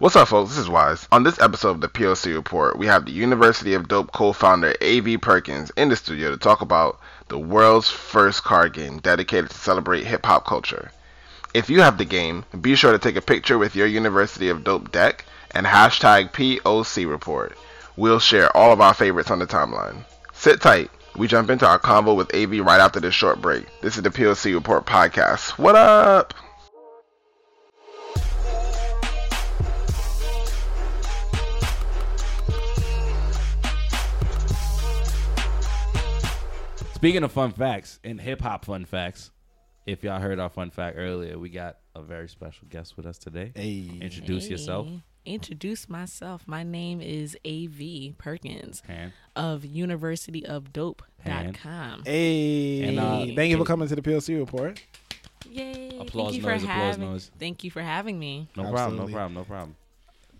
[0.00, 0.48] What's up, folks?
[0.48, 1.06] This is Wize.
[1.12, 4.74] On this episode of the POC Report, we have the University of Dope co founder
[4.80, 5.18] A.V.
[5.18, 10.06] Perkins in the studio to talk about the world's first card game dedicated to celebrate
[10.06, 10.90] hip hop culture.
[11.52, 14.64] If you have the game, be sure to take a picture with your University of
[14.64, 17.54] Dope deck and hashtag POC Report.
[17.94, 20.06] We'll share all of our favorites on the timeline.
[20.32, 20.90] Sit tight.
[21.14, 23.66] We jump into our convo with AV right after this short break.
[23.82, 25.58] This is the POC Report podcast.
[25.58, 26.32] What up?
[37.00, 39.30] Speaking of fun facts and hip hop fun facts,
[39.86, 43.16] if y'all heard our fun fact earlier, we got a very special guest with us
[43.16, 43.52] today.
[43.54, 43.90] Hey.
[44.02, 44.86] Introduce yourself.
[45.24, 46.46] Introduce myself.
[46.46, 49.14] My name is AV Perkins Han.
[49.34, 52.02] of universityofdope.com.
[52.04, 52.82] Hey.
[52.82, 54.82] And, uh, Thank you for coming to the POC report.
[55.48, 55.96] Yay.
[55.98, 57.30] Applause Thank you noise, for applause having noise.
[57.38, 58.46] Thank you for having me.
[58.54, 59.74] No problem, no problem, no problem.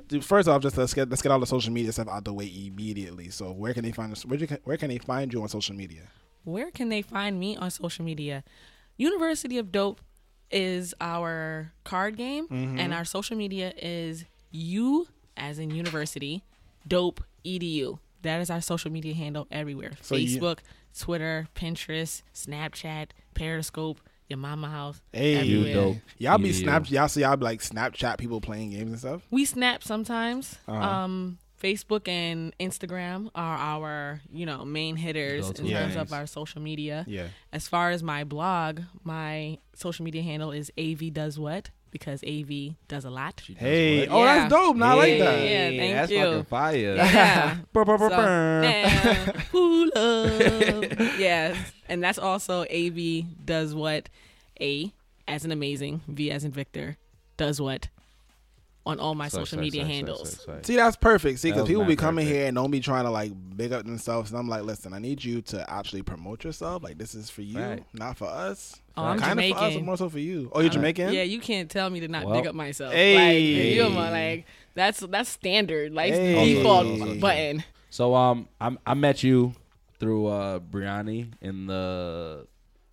[0.09, 2.35] Dude, first off, just let's get let's get all the social media stuff out the
[2.35, 3.31] way immediately.
[3.31, 4.27] So where can they find us?
[4.27, 6.03] Where, you can, where can they find you on social media?
[6.45, 8.43] Where can they find me on social media?
[8.97, 10.01] University of Dope
[10.51, 12.79] is our card game, Mm-hmm.
[12.79, 16.43] and our social media is U as in university,
[16.87, 17.99] dope edu.
[18.23, 19.93] That is our social media handle everywhere.
[20.03, 20.59] So you- Facebook,
[20.99, 25.01] Twitter, Pinterest, Snapchat, Periscope, your mama house.
[25.13, 25.69] Hey, everywhere.
[25.69, 25.97] You dope.
[26.19, 26.63] Y'all be Yeah.
[26.63, 26.91] snap.
[26.91, 29.23] Y'all see y'all be like Snapchat people playing games and stuff.
[29.31, 30.57] We snap sometimes.
[30.69, 30.79] Uh-huh.
[30.79, 35.97] Um, Facebook and Instagram are our, you know, main hitters Go-to in terms things.
[36.11, 37.05] of our social media.
[37.07, 37.27] Yeah.
[37.53, 42.77] As far as my blog, my social media handle is AV does what because AV
[42.89, 43.43] does a lot.
[43.47, 44.01] Does Hey.
[44.01, 44.09] what?
[44.11, 44.35] Oh, Yeah.
[44.39, 44.77] that's dope.
[44.77, 45.43] Now I like that.
[45.43, 46.19] Yeah, thank that's you.
[46.25, 46.95] fucking fire.
[46.97, 47.57] Yeah.
[47.75, 48.63] So, brr.
[48.65, 50.85] yeah, pull up.
[51.19, 51.57] yes,
[51.89, 54.09] and that's also AV does what
[54.61, 54.93] A
[55.29, 56.97] as an amazing V as in Victor
[57.37, 57.89] does what
[58.91, 60.31] on all my Sorry, social sorry, media sorry, handles.
[60.33, 60.61] sorry, sorry.
[60.65, 61.39] See, that's perfect.
[61.41, 62.37] See, because people be coming perfect.
[62.39, 64.31] here and don't be trying to like big up themselves.
[64.31, 66.83] And I'm like, listen, I need you to actually promote yourself.
[66.83, 67.85] Like, this is for you, Right.
[67.95, 68.81] not for us.
[68.97, 69.87] Oh, I'm kind of for us, but Jamaican.
[69.87, 70.51] more so for you.
[70.55, 71.13] Oh, you're Jamaican?
[71.15, 72.93] Yeah, you can't tell me to not Well, big up myself.
[72.93, 73.17] Hey.
[73.17, 76.55] Like, you know, like that's that's standard, like Hey.
[76.57, 77.65] default Also- button.
[77.91, 79.55] So um, I I met you
[79.99, 82.47] through uh Briani in the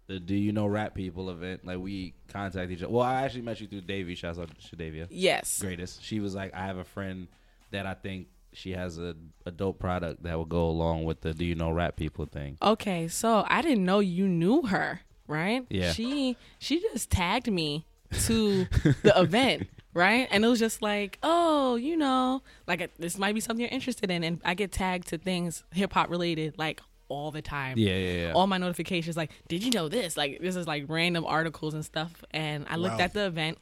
[0.07, 1.65] the Do You Know Rap People event.
[1.65, 2.91] Like we contacted each other.
[2.91, 4.15] Well, I actually met you through Davy.
[4.15, 5.07] Shouts out to Shadavia.
[5.09, 5.59] Yes.
[5.59, 6.03] Greatest.
[6.03, 7.27] She was like, I have a friend
[7.71, 9.15] that I think she has a,
[9.45, 12.57] a dope product that will go along with the Do You Know Rap People thing.
[12.61, 15.65] Okay, so I didn't know you knew her, right?
[15.69, 15.91] Yeah.
[15.91, 17.85] She she just tagged me
[18.25, 18.65] to
[19.03, 20.27] the event, right?
[20.31, 23.71] And it was just like, oh, you know, like uh, this might be something you're
[23.71, 27.77] interested in, and I get tagged to things hip hop related like all the time.
[27.77, 28.31] Yeah, yeah, yeah.
[28.33, 30.17] All my notifications like, did you know this?
[30.17, 33.03] Like this is like random articles and stuff, and I looked Wow.
[33.05, 33.57] at the event.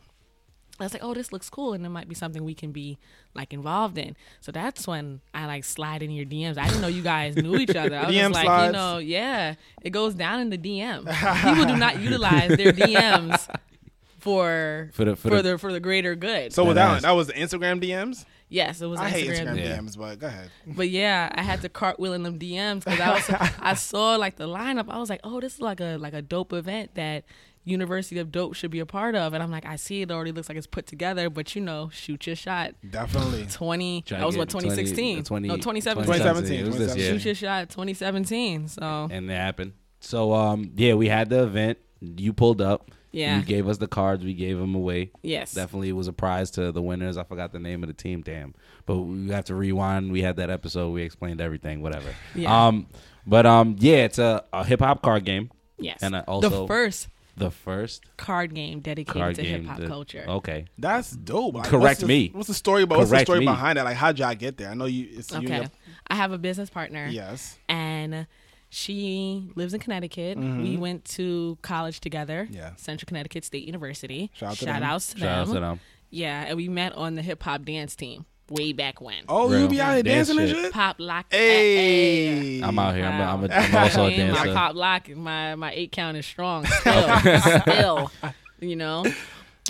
[0.78, 2.98] I was like, oh, this looks cool, and it might be something we can be
[3.34, 4.18] like involved in.
[4.42, 6.58] So that's when I like slide in your DMs.
[6.58, 7.96] I didn't know you guys knew each other.
[7.98, 8.66] I was DM just like, slides.
[8.68, 11.06] you know, yeah, it goes down in the DM.
[11.56, 13.48] People do not utilize their DMs
[14.20, 16.54] for For the- for for the- the for the greater good.
[16.54, 17.02] So with that, ass.
[17.04, 18.26] that was the Instagram DMs.
[18.56, 19.56] Yes, it was I hate Instagram.
[19.56, 19.78] Instagram Yeah.
[19.78, 20.50] DMs, but go ahead.
[20.80, 23.30] But yeah, I had to cartwheel in them DMs because I was
[23.60, 24.88] I saw like the lineup.
[24.90, 27.24] I was like, oh, this is like a like a dope event that
[27.68, 29.34] University of Dope should be a part of.
[29.34, 31.90] And I'm like, I see it already looks like it's put together, but you know,
[31.92, 32.76] shoot your shot.
[32.88, 33.48] Definitely.
[33.52, 34.04] Twenty.
[34.04, 35.24] Try that was what 2016.
[35.24, 36.06] 20, no, 2017.
[36.06, 37.20] 2017, It was this 2017.
[37.20, 37.70] Shoot your shot.
[37.70, 38.68] 2017.
[38.68, 39.74] So and it happened.
[40.00, 41.80] So um, yeah, we had the event.
[42.02, 42.92] You pulled up.
[43.16, 43.38] Yeah.
[43.40, 44.24] You gave us the cards.
[44.24, 45.12] We gave them away.
[45.24, 47.18] yes, Definitely was a prize to the winners.
[47.18, 48.22] I forgot the name of the team.
[48.22, 48.54] Damn.
[48.86, 50.12] But we have to rewind.
[50.12, 50.90] We had that episode.
[50.92, 51.82] We explained everything.
[51.82, 52.10] Whatever.
[52.36, 52.68] Yeah.
[52.68, 52.88] Um.
[53.26, 53.76] But um.
[53.80, 54.04] Yeah.
[54.06, 55.50] It's a, a hip hop card game.
[55.80, 56.00] yes.
[56.02, 60.26] and I also- the first The first card game dedicated card to hip hop culture.
[60.28, 60.66] Okay.
[60.78, 61.56] That's dope.
[61.56, 62.30] Like, Correct what's the- me.
[62.34, 62.98] What's the story about?
[63.00, 63.46] What's the story me.
[63.46, 63.86] behind that?
[63.86, 64.70] Like, how'd y'all get there?
[64.70, 65.08] I know you.
[65.12, 65.38] It's you.
[65.40, 65.68] and Okay.
[66.08, 67.08] I have a business partner.
[67.10, 67.58] Yes.
[67.68, 68.28] and
[68.76, 70.38] she lives in Connecticut.
[70.38, 72.44] We went to college together.
[72.46, 72.54] Mm-hmm.
[72.54, 72.76] Yeah.
[72.76, 74.30] Central Connecticut State University.
[74.34, 74.84] Shout out to Shout them.
[74.84, 75.80] outs to Shout out to them.
[76.10, 79.24] Yeah, and we met on the hip hop dance team way back when.
[79.30, 79.62] Oh, Real.
[79.62, 80.62] you be out here Dance dancing and shit.
[80.66, 80.74] shit.
[80.74, 81.26] Pop lock.
[81.32, 82.62] Hey.
[82.62, 83.06] I'm out here.
[83.06, 83.56] I'm, a, I'm, a, Wow.
[83.58, 87.18] I'm also a Hey, My pop lock, my my eight count is strong still,
[87.62, 88.12] still,
[88.60, 89.06] you know.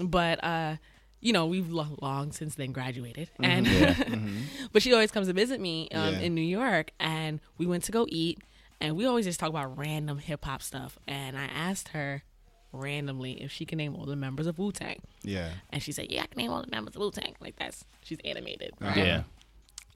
[0.03, 0.75] But uh,
[1.21, 3.65] you know, we've lo- long since then graduated, and
[4.73, 6.13] but she always comes to visit me um, Mm-hmm.
[6.19, 6.25] Yeah.
[6.25, 8.39] in New York, and we went to go eat,
[8.81, 12.23] and we always just talk about random hip hop stuff, and I asked her
[12.71, 15.51] randomly if she can name all the members of Wu Tang, Yeah.
[15.71, 17.85] and she said, "Yeah, I can name all the members of Wu Tang." Like that's
[18.03, 18.71] she's animated.
[18.81, 18.99] Uh-huh.
[18.99, 19.23] Yeah.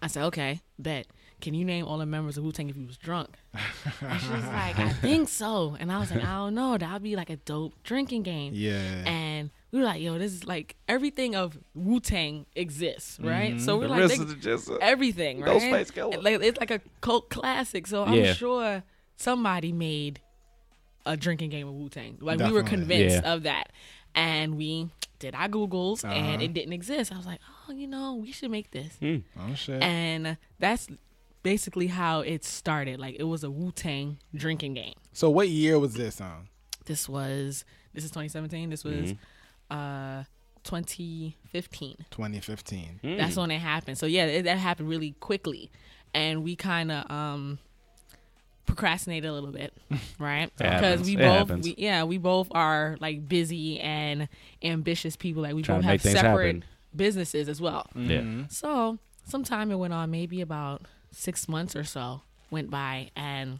[0.02, 1.08] I said, okay, bet.
[1.41, 3.38] Can you name all the members of Wu Tang if he was drunk?
[4.01, 5.77] And she was like, I think so.
[5.80, 6.77] And I was like, I don't know.
[6.77, 8.51] That'd be like a dope drinking game.
[8.56, 8.80] Yeah.
[9.06, 13.59] And we were like, yo, this is like everything of Wu Tang exists, right?
[13.62, 15.62] So we're The like, rest they- is just uh, everything, right?
[15.62, 16.21] Ghostface Killah.
[16.24, 17.88] Like, it's like a cult classic.
[17.88, 18.33] So I'm Yeah.
[18.33, 18.83] sure
[19.15, 20.19] somebody made
[21.06, 22.18] a drinking game of Wu Tang.
[22.19, 23.33] Like we were convinced Yeah.
[23.33, 23.71] of that,
[24.13, 24.89] and we
[25.19, 26.44] did our googles, and Uh-huh.
[26.44, 27.12] it didn't exist.
[27.13, 29.81] I was like, oh, you know, we should make this, oh shit.
[29.81, 30.88] and that's
[31.44, 33.00] basically how it started.
[33.00, 34.94] Like it was a Wu Tang drinking game.
[35.13, 36.47] so what year was this on?
[36.86, 38.69] This was this is 2017.
[38.69, 39.77] This was Mm-hmm.
[39.77, 40.24] uh
[40.63, 41.95] 2015.
[42.12, 43.00] 2015.
[43.03, 43.41] That's Hmm.
[43.41, 43.97] when it happened.
[43.97, 45.71] So yeah, it, that happened really quickly,
[46.13, 47.59] and we kind of um
[48.65, 49.74] procrastinated a little bit,
[50.19, 50.51] right?
[50.57, 54.27] Because we It both, we, yeah, we both are like busy and
[54.62, 55.42] ambitious people.
[55.44, 56.65] Like we Trying both have separate happen.
[56.95, 57.88] businesses as well.
[57.95, 58.44] Yeah.
[58.50, 62.21] So sometime it went on, maybe about six months or so
[62.51, 63.59] went by, and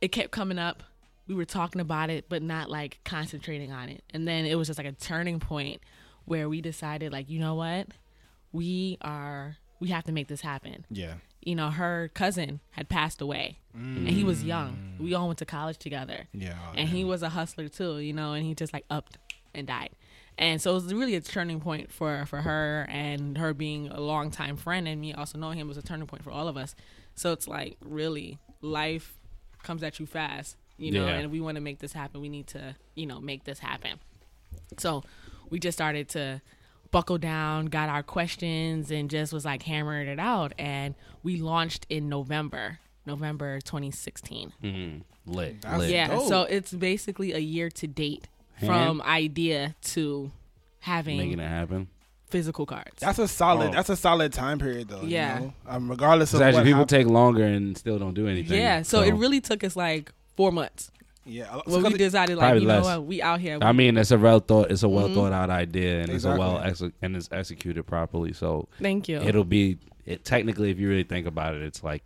[0.00, 0.82] it kept coming up.
[1.28, 4.02] We were talking about it, but not like concentrating on it.
[4.10, 5.80] And then it was just like a turning point
[6.24, 7.88] where we decided, like, you know what,
[8.52, 10.84] we are, we have to make this happen.
[10.90, 11.14] Yeah.
[11.40, 14.96] You know, her cousin had passed away, and he was young.
[14.98, 15.04] Mm.
[15.04, 16.54] We all went to college together Yeah.
[16.60, 19.18] Oh, and he was a hustler too, you know, and he just like upped
[19.54, 19.90] and died.
[20.38, 24.00] And so it was really a turning point for for her and her being a
[24.00, 26.74] longtime friend and me also knowing him was a turning point for all of us.
[27.14, 29.14] So it's like really life
[29.62, 31.14] comes at you fast, you know, Yeah.
[31.18, 32.20] and we want to make this happen.
[32.20, 34.00] We need to, you know, make this happen.
[34.78, 35.04] So
[35.50, 36.40] we just started to
[36.90, 40.52] buckle down, got our questions, and just was like hammering it out.
[40.58, 44.52] And we launched in November, November 2016.
[44.62, 45.32] Mm-hmm.
[45.32, 45.64] Lit.
[45.76, 45.90] Lit.
[45.90, 46.26] Yeah, dope.
[46.28, 48.28] so it's basically a year to date Hand?
[48.66, 50.30] From idea to
[50.80, 51.88] having Making it happen.
[52.28, 52.96] physical cards.
[52.98, 53.68] That's a solid.
[53.70, 53.72] Oh.
[53.72, 55.02] That's a solid time period, though.
[55.02, 55.38] you Yeah.
[55.38, 55.52] know?
[55.66, 58.58] Um, regardless of actually, what people hap- take longer and still don't do anything.
[58.58, 60.90] yeah, so, it really took us like four months
[61.24, 61.60] Yeah.
[61.66, 63.58] when we decided like Probably you know what we out here.
[63.62, 64.70] I mean, it's a well thought.
[64.70, 65.14] It's a well Mhm.
[65.14, 66.14] thought out idea, and Exactly.
[66.16, 66.58] it's a well
[66.90, 68.32] ex- and it's executed properly.
[68.32, 69.18] So Thank you.
[69.18, 70.24] it'll be it.
[70.24, 72.02] Technically, if you really think about it, it's like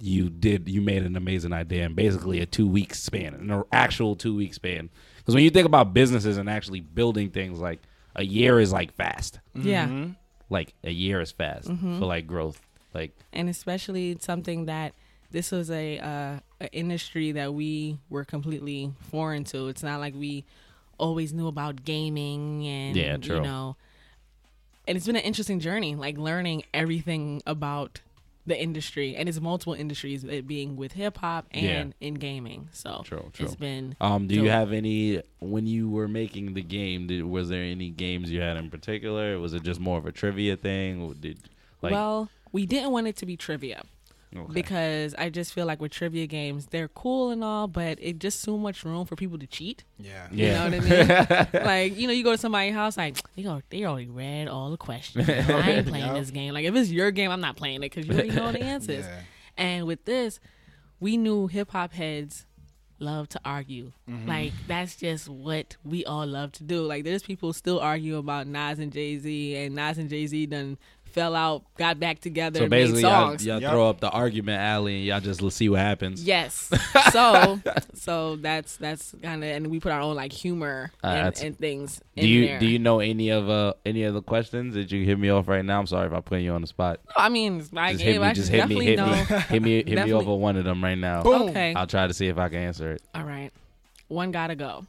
[0.00, 0.68] you did.
[0.68, 4.52] You made an amazing idea in basically a two week span, an actual two week
[4.54, 4.90] span.
[5.26, 7.80] Because when you think about businesses and actually building things, like
[8.14, 9.40] a year is like fast.
[9.54, 10.12] yeah, Mm-hmm.
[10.48, 11.98] Like a year is fast Mm-hmm.
[11.98, 12.60] for like growth.
[12.94, 14.94] Like and especially something that
[15.32, 19.66] this was a uh, an industry that we were completely foreign to.
[19.68, 20.44] It's not like we
[20.98, 23.36] always knew about gaming and Yeah, true.
[23.36, 23.76] you know.
[24.88, 28.00] And it's been an interesting journey, like learning everything about
[28.46, 32.68] the industry, and it's multiple industries, it being with hip hop and in gaming.
[32.72, 33.46] So True, true.
[33.46, 37.08] it's been Um, do you have any when you were making the game?
[37.08, 39.38] Did, was there any games you had in particular?
[39.38, 41.12] Was it just more of a trivia thing?
[41.20, 41.38] Did
[41.82, 43.82] like well, we didn't want it to be trivia.
[44.34, 44.52] Okay.
[44.52, 48.40] because I just feel like with trivia games, they're cool and all, but it just
[48.40, 49.84] so much room for people to cheat.
[49.98, 50.28] Yeah.
[50.30, 51.64] You know what I mean?
[51.66, 54.70] like, you know, you go to somebody's house, like, they, go, they already read all
[54.70, 55.28] the questions.
[55.28, 56.16] I ain't playing Yup.
[56.16, 56.54] this game.
[56.54, 59.04] Like, if it's your game, I'm not playing it because you already know the answers.
[59.04, 59.20] Yeah.
[59.56, 60.40] And with this,
[61.00, 62.46] we knew hip hop heads
[62.98, 63.92] love to argue.
[64.08, 64.28] Mm-hmm.
[64.28, 66.82] Like, that's just what we all love to do.
[66.82, 70.46] Like, there's people still argue about Nas and Jay Z, and Nas and Jay Z
[70.46, 70.78] done
[71.16, 73.72] fell out, got back together, so and made basically, y'all, y'all Yup.
[73.72, 76.22] throw up the argument alley and y'all just l- see what happens.
[76.22, 76.70] Yes.
[77.12, 77.60] So
[77.94, 81.58] so that's that's kind of and we put our own like humor Uh, and, and
[81.58, 82.00] things.
[82.16, 82.58] Do in you there.
[82.58, 84.74] do you know any of uh any of the questions?
[84.74, 85.78] Did you hit me off right now?
[85.78, 87.00] I'm sorry if I'm putting you on the spot.
[87.06, 89.06] No, I mean, I Just hit me, I just should hit me, hit know.
[89.06, 89.14] me,
[89.48, 91.22] hit me, hit me over one of them right now.
[91.22, 91.48] Boom.
[91.50, 91.72] Okay.
[91.74, 93.02] I'll try to see if I can answer it.
[93.14, 93.50] All right.
[94.08, 94.84] One gotta go.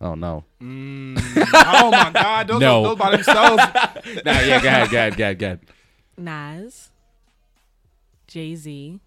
[0.00, 1.16] Oh no, Mm.
[1.54, 2.48] oh my God!
[2.48, 2.82] Those, No.
[2.82, 3.56] those by themselves.
[4.24, 5.60] nah, yeah, go ahead, go ahead, go ahead, go ahead.
[6.18, 6.90] Nas,
[8.26, 9.00] Jay Z,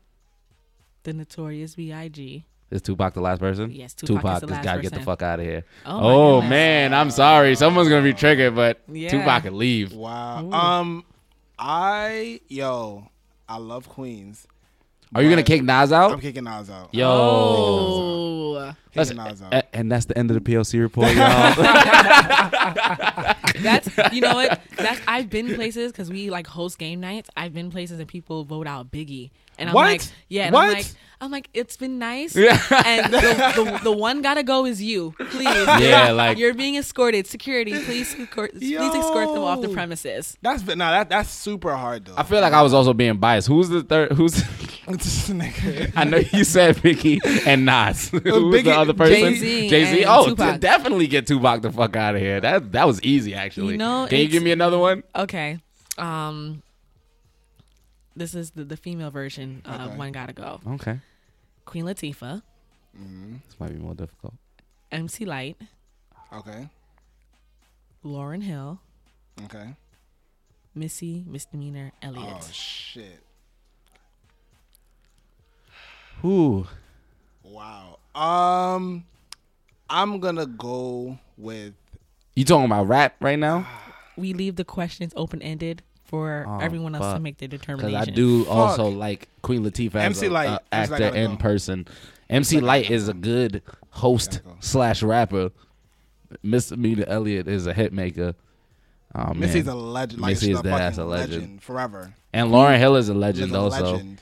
[1.04, 2.46] the Notorious B.I.G.
[2.72, 3.72] Is Tupac the last person?
[3.72, 5.64] Yes, Tupac is the just last gotta get the fuck out of here.
[5.86, 7.56] Oh, Oh, man, I'm sorry.
[7.56, 9.10] Someone's gonna be triggered, but Yeah.
[9.10, 9.94] Tupac can leave.
[9.94, 10.44] Wow.
[10.46, 10.52] Ooh.
[10.54, 11.06] Um,
[11.58, 13.10] I yo,
[13.48, 14.48] I love Queens.
[15.16, 16.12] Are you gonna kick Nas out?
[16.12, 16.94] I'm kicking Nas out.
[16.94, 17.08] Yo.
[17.10, 18.54] Oh,
[18.94, 19.54] That's- Kicking Nas out.
[19.54, 21.56] a- and that's the end of the POC report, y'all.
[23.62, 24.62] that's you know what?
[24.78, 27.30] That's I've been places because we like host game nights.
[27.36, 29.86] I've been places and people vote out Biggie, and I'm What?
[29.86, 30.68] like, yeah, and What?
[30.70, 30.86] I'm like,
[31.22, 32.34] I'm like, it's been nice.
[32.36, 32.58] Yeah.
[32.86, 33.20] and the,
[33.56, 35.48] the, the one gotta go is you, please.
[35.80, 37.26] Yeah, like- you're being escorted.
[37.28, 40.38] Security, please, escort, please escort them off the premises.
[40.42, 42.14] That's no, that that's super hard though.
[42.18, 43.48] I feel like I was also being biased.
[43.48, 44.12] Who's the third?
[44.14, 44.44] Who's?
[44.90, 45.94] This nigga.
[45.96, 48.10] I know you said Biggie and Nas.
[48.10, 49.14] Who's Biggie- the other person?
[49.36, 50.06] Jay-Z Jay Z.
[50.08, 50.54] Oh, Tupac.
[50.54, 52.42] t- definitely get Tupac the fuck out of here.
[52.42, 53.74] That that was easy actually.
[53.74, 55.04] You know, Can you give me another one?
[55.16, 55.60] Okay.
[56.00, 56.64] Um,
[58.16, 59.96] this is the, the female version of Okay.
[59.98, 60.60] One Gotta Go.
[60.66, 61.00] Okay,
[61.66, 62.42] Queen Latifah,
[62.98, 64.34] hmm this might be more difficult.
[64.92, 65.58] MC Lyte,
[66.34, 66.68] Okay.
[68.04, 68.80] Lauryn Hill,
[69.46, 69.76] Okay.
[70.74, 72.38] Missy Misdemeanor Elliott.
[72.42, 73.22] Oh shit!
[76.22, 76.66] Who?
[77.44, 78.00] Wow.
[78.16, 79.06] Um,
[79.90, 81.74] I'm gonna go with
[82.36, 83.68] You talking about rap right now?
[84.18, 87.22] we leave the questions open ended for Oh, everyone else to fuck.
[87.22, 87.92] make their determination.
[87.92, 88.42] Because determination.
[88.42, 88.54] I do Fuck.
[88.56, 90.48] also like Queen Latifah as MC a, Lyte.
[90.50, 91.38] a MC actor Lyte gotta in go.
[91.38, 91.88] person.
[92.30, 93.62] MC Lyte is a good
[93.92, 94.56] host Gotta go.
[94.60, 95.52] slash rapper.
[96.44, 98.36] Misdemeanor Elliott is a hit maker.
[99.16, 99.40] Oh, man.
[99.40, 100.22] Missy's a legend.
[100.22, 101.62] Like Missy she's is a dead ass fucking a legend.
[101.64, 102.14] forever.
[102.34, 103.92] and Lauryn Hill is a She's legend a also.
[103.94, 104.22] legend.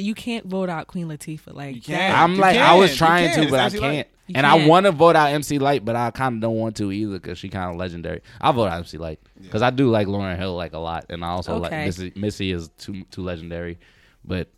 [0.00, 1.86] You can't vote out Queen Latifah like You that.
[1.86, 2.18] can't.
[2.18, 4.08] I'm You like I was trying to, but I can't.
[4.26, 4.68] You and I can't.
[4.68, 7.38] want to vote out MC Lyte, but I kind of don't want to either because
[7.38, 8.20] she kind of legendary.
[8.40, 11.24] I'll vote out MC Lyte because I do like Lauryn Hill like a lot, and
[11.24, 13.78] I also like Missy, Missy is too too legendary.
[14.24, 14.48] But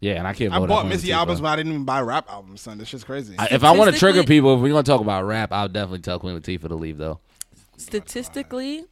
[0.00, 0.68] yeah, and I can't I vote.
[0.68, 2.60] bought out Missy albums, but I didn't even buy rap albums.
[2.60, 3.34] Son, this shit's crazy.
[3.36, 6.00] I- if I want to trigger people, if we're gonna talk about rap, I'll definitely
[6.00, 7.18] tell Queen Latifah to leave though.
[7.76, 8.84] statistically,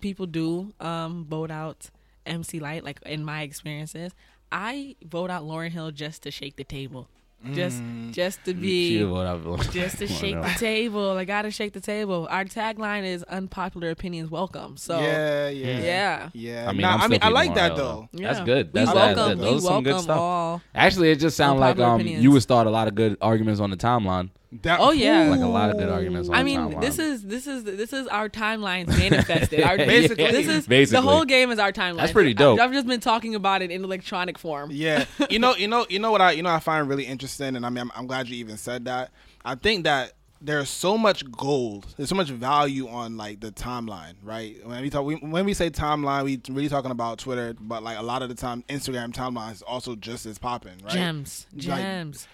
[0.00, 1.90] people do um, vote out
[2.26, 2.84] MC Lyte.
[2.84, 4.12] Like in my experiences,
[4.52, 7.08] I vote out Lauryn Hill just to shake the table,
[7.52, 8.12] just Mm.
[8.12, 8.98] just to be.
[9.72, 12.26] Just to shake the table, I gotta shake the table.
[12.30, 16.68] Our tagline is "Unpopular opinions welcome." So yeah, yeah, yeah, yeah.
[16.68, 18.08] I mean, Nah, I'm I still mean, I like that Hill, though.
[18.12, 18.32] yeah.
[18.32, 18.66] That's good.
[18.68, 19.38] We That's- that's welcome.
[19.38, 19.44] good.
[19.46, 20.18] We Those are some good welcome stuff.
[20.18, 20.62] all.
[20.74, 22.22] Actually, it just sounds like um opinions.
[22.22, 24.30] you would start a lot of good arguments on the timeline.
[24.62, 25.28] That- Oh, yeah.
[25.28, 26.80] Like a lot of good arguments on I mean, timeline.
[26.80, 29.62] this is this is this is our timelines manifested.
[29.70, 30.24] Our, Basically.
[30.32, 31.00] this is Basically.
[31.00, 31.98] the whole game is our timeline.
[31.98, 32.58] That's pretty dope.
[32.58, 34.70] I, have just been talking about it in electronic form.
[34.72, 37.20] Yeah, you know, you know, you know what I, you know, I find really interesting,
[37.38, 39.10] and I mean, I'm, I'm glad you even said that.
[39.44, 44.14] I think that there's so much gold, there's so much value on like the timeline,
[44.22, 44.56] right?
[44.66, 47.98] When we talk, we, when we say timeline, we really talking about Twitter, but like
[47.98, 50.92] a lot of the time, Instagram timeline is also just as popping, right?
[50.92, 52.26] Gems, Like, gems.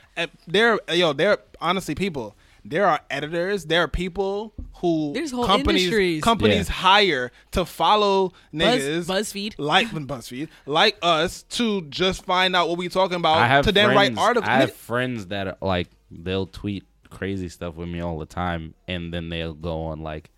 [0.47, 2.37] There, yo, there, honestly, people.
[2.69, 3.65] There are editors.
[3.67, 6.23] There are people who There's whole companies industries.
[6.23, 6.75] companies Yeah.
[6.75, 9.55] hire to follow Buzz, niggas BuzzFeed.
[9.59, 13.73] like BuzzFeed, like us, to just find out what we're talking about I have to
[13.73, 14.49] then write friends- articles.
[14.49, 18.75] I have friends that are like they'll tweet crazy stuff with me all the time,
[18.87, 20.31] and then they'll go on like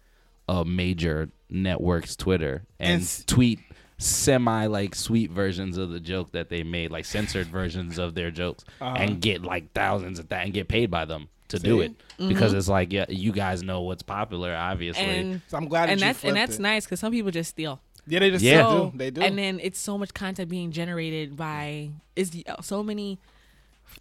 [0.49, 3.59] a major network's Twitter and, And s- tweet
[3.99, 8.31] semi like sweet versions of the joke that they made, like censored versions of their
[8.31, 8.95] jokes, Uh-huh.
[8.97, 11.85] and get like thousands of that and get paid by them to do See?
[11.87, 15.05] it because it's like yeah, you guys know what's popular, obviously.
[15.05, 15.31] Mm-hmm.
[15.33, 16.63] And so I'm glad and you that's and that's it.
[16.63, 17.81] nice because some people just steal.
[18.07, 18.63] Yeah, they just Yeah.
[18.63, 18.93] do.
[18.95, 19.21] They do.
[19.21, 23.19] And then it's so much content being generated by is so many.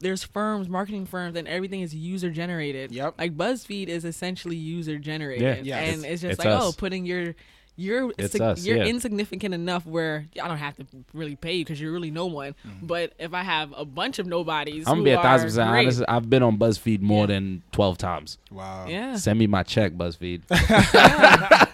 [0.01, 2.91] There's firms, marketing firms, and everything is user generated.
[2.91, 3.15] Yep.
[3.17, 5.65] Like BuzzFeed is essentially user generated.
[5.65, 5.81] Yeah.
[5.81, 5.95] Yes.
[5.95, 6.63] And it's just It's like, us.
[6.63, 7.35] oh, putting your
[7.77, 8.85] you're It's sig- us, you're yeah.
[8.85, 12.55] insignificant enough where I don't have to really pay you because you're really no one.
[12.67, 12.87] Mm-hmm.
[12.87, 15.83] But if I have a bunch of nobodies, I'm gonna be a thousand percent great.
[15.85, 16.03] honest.
[16.07, 17.27] I've been on BuzzFeed more Yeah.
[17.27, 18.37] than twelve times.
[18.51, 18.85] wow.
[18.87, 19.15] Yeah.
[19.15, 20.41] Send me my check, BuzzFeed.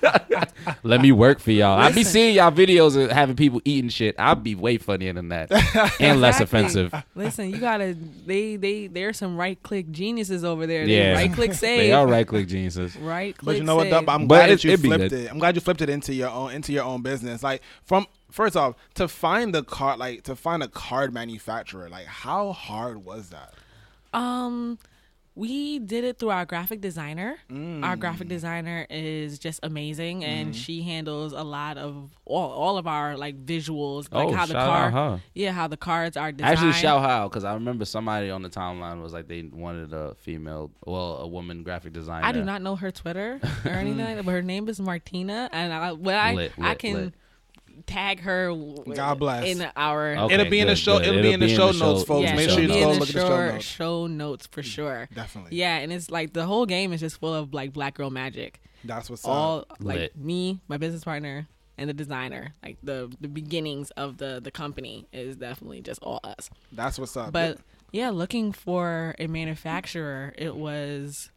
[0.83, 1.77] Let me work for y'all.
[1.79, 4.15] I be seeing y'all videos of having people eating shit.
[4.17, 5.51] I'd be way funnier than that
[5.99, 6.43] and less Exactly.
[6.43, 7.03] offensive.
[7.15, 7.95] Listen, you gotta.
[8.25, 10.83] They they there's some right click geniuses over there.
[10.85, 11.13] Yeah.
[11.13, 11.79] Right click save.
[11.79, 12.95] They are right click geniuses.
[12.97, 13.45] Right click.
[13.45, 13.91] But you know what, save.
[13.91, 14.09] Dub?
[14.09, 15.13] I'm But glad it- that you flipped good.
[15.13, 15.31] it.
[15.31, 17.43] I'm glad you flipped it into your own into your own business.
[17.43, 22.05] Like from first off, to find the card, like to find a card manufacturer, like
[22.05, 23.53] how hard was that?
[24.13, 24.77] Um,
[25.35, 27.37] we did it through our graphic designer.
[27.49, 27.83] Mm.
[27.83, 32.85] Our graphic designer is just amazing, and she handles a lot of all, all of
[32.85, 35.21] our like visuals, like Oh, how the shout card, out her.
[35.33, 36.53] yeah, how the cards are designed.
[36.57, 40.13] Actually, shout out because I remember somebody on the timeline was like they wanted a
[40.15, 42.25] female, well, a woman graphic designer.
[42.25, 45.49] I do not know her Twitter or anything, like that, but her name is Martina,
[45.51, 47.13] and I, well, I, Lit, I can lit.
[47.85, 48.53] Tag her.
[48.93, 49.45] God bless.
[49.45, 50.15] in our.
[50.15, 50.99] Okay, it'll be in the good, show.
[50.99, 51.07] good.
[51.07, 52.23] It'll, be in the show notes, folks.
[52.23, 53.65] Yeah, Make sure you go look at the show show, notes.
[53.65, 55.09] show notes for sure.
[55.13, 55.57] Definitely.
[55.57, 58.61] Yeah, and it's like the whole game is just full of like black girl magic.
[58.83, 59.77] That's what's All up.
[59.79, 60.17] like Lit.
[60.17, 61.47] me, my business partner,
[61.77, 62.53] and the designer.
[62.63, 66.49] Like the the beginnings of the the company is definitely just all us.
[66.71, 67.31] That's what's up.
[67.31, 67.59] But
[67.91, 71.29] yeah, looking for a manufacturer, it was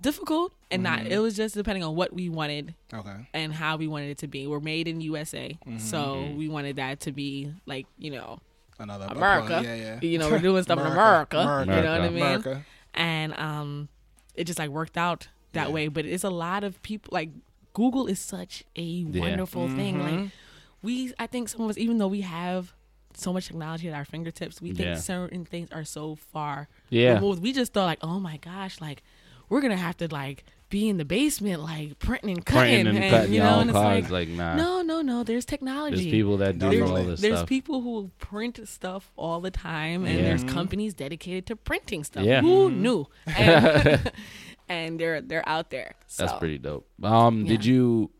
[0.00, 1.00] difficult and not.
[1.00, 1.12] Mm-hmm.
[1.12, 3.28] It was just depending on what we wanted okay.
[3.32, 4.46] and how we wanted it to be.
[4.46, 5.78] We're made in USA, Mm-hmm.
[5.78, 8.38] so we wanted that to be like you know
[8.78, 9.60] Another America.
[9.64, 9.98] Yeah, yeah.
[10.02, 11.38] You know, we're doing stuff in America.
[11.38, 11.76] America.
[11.76, 12.22] You know what I mean?
[12.22, 12.64] America.
[12.92, 13.88] And um,
[14.34, 15.72] it just like worked out that Yeah.
[15.74, 15.88] way.
[15.88, 17.10] But it's a lot of people.
[17.12, 17.30] Like
[17.72, 19.96] Google is such a wonderful thing.
[19.96, 20.20] Mm-hmm.
[20.22, 20.30] Like
[20.82, 22.74] we, I think some of us, even though we have
[23.14, 24.94] so much technology at our fingertips, we think Yeah.
[24.96, 27.14] certain things are so far Yeah.
[27.14, 27.42] removed.
[27.42, 29.02] We just thought like, oh my gosh, like
[29.48, 33.04] we're gonna have to like be in the basement like printing and cutting, Printing and
[33.04, 34.56] and, cutting you know, and it's cards, like, like, nah.
[34.56, 35.22] no, no, no.
[35.22, 35.96] There's technology.
[35.96, 37.20] There's people that do There's- all this stuff.
[37.20, 37.48] there's stuff.
[37.48, 40.22] people who print stuff all the time, and Yeah.
[40.24, 42.24] there's companies dedicated to printing stuff.
[42.24, 42.40] Yeah.
[42.40, 43.06] Who knew?
[43.26, 44.10] And,
[44.68, 45.94] and they're they're out there.
[46.18, 46.88] That's pretty dope.
[47.02, 48.10] Um, did you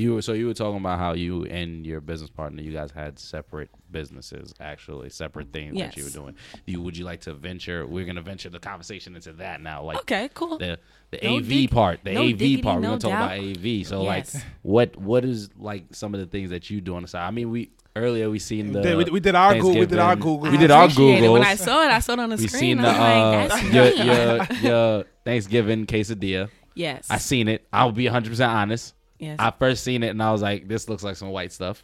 [0.00, 2.90] you were so you were talking about how you and your business partner you guys
[2.90, 6.34] had separate businesses, actually separate things that you were doing.
[6.66, 7.86] You would you like to venture?
[7.86, 10.58] We're gonna venture the conversation into that now, like Okay, cool.
[10.58, 10.78] the
[11.10, 12.76] the No AV dig- part, the no AV diggity, part.
[12.76, 13.32] We're no gonna talk about.
[13.38, 13.84] AV.
[13.86, 14.34] So Yes.
[14.34, 17.26] like, what what is like some of the things that you do on the side?
[17.26, 19.98] I mean, we earlier we seen the did- we- we did our Google- we did
[19.98, 20.50] our Thanksgiving- Google.
[20.52, 21.28] We did our appreciate it.
[21.28, 22.60] When I saw it, I saw it on the we screen.
[22.60, 24.62] seen I the was like, uh, that's your, me.
[24.62, 26.48] your your Thanksgiving quesadilla.
[26.74, 27.06] yes.
[27.10, 27.66] I seen it.
[27.72, 28.94] I'll be 100 percent honest.
[29.20, 29.36] Yes.
[29.38, 31.82] I first seen it and I was like, this looks like some white stuff.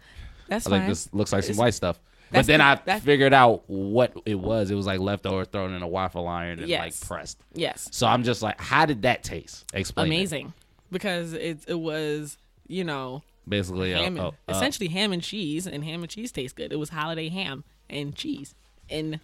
[0.49, 2.01] that's I was like this looks like some It's- white stuff.
[2.31, 4.71] But that's then the- I that's- figured out what it was.
[4.73, 6.81] It was like leftover thrown in a waffle iron and Yes.
[6.81, 7.39] like pressed.
[7.55, 7.89] yes.
[7.93, 9.65] So I'm just like, how did that taste?
[9.73, 10.07] Explain.
[10.07, 10.17] it.
[10.17, 10.53] Amazing.
[10.91, 15.23] Because it it was, you know, Basically, uh, ham and, uh, uh, essentially ham and
[15.23, 16.73] cheese, and ham and cheese tastes good.
[16.73, 18.57] It was holiday ham and cheese
[18.89, 19.21] in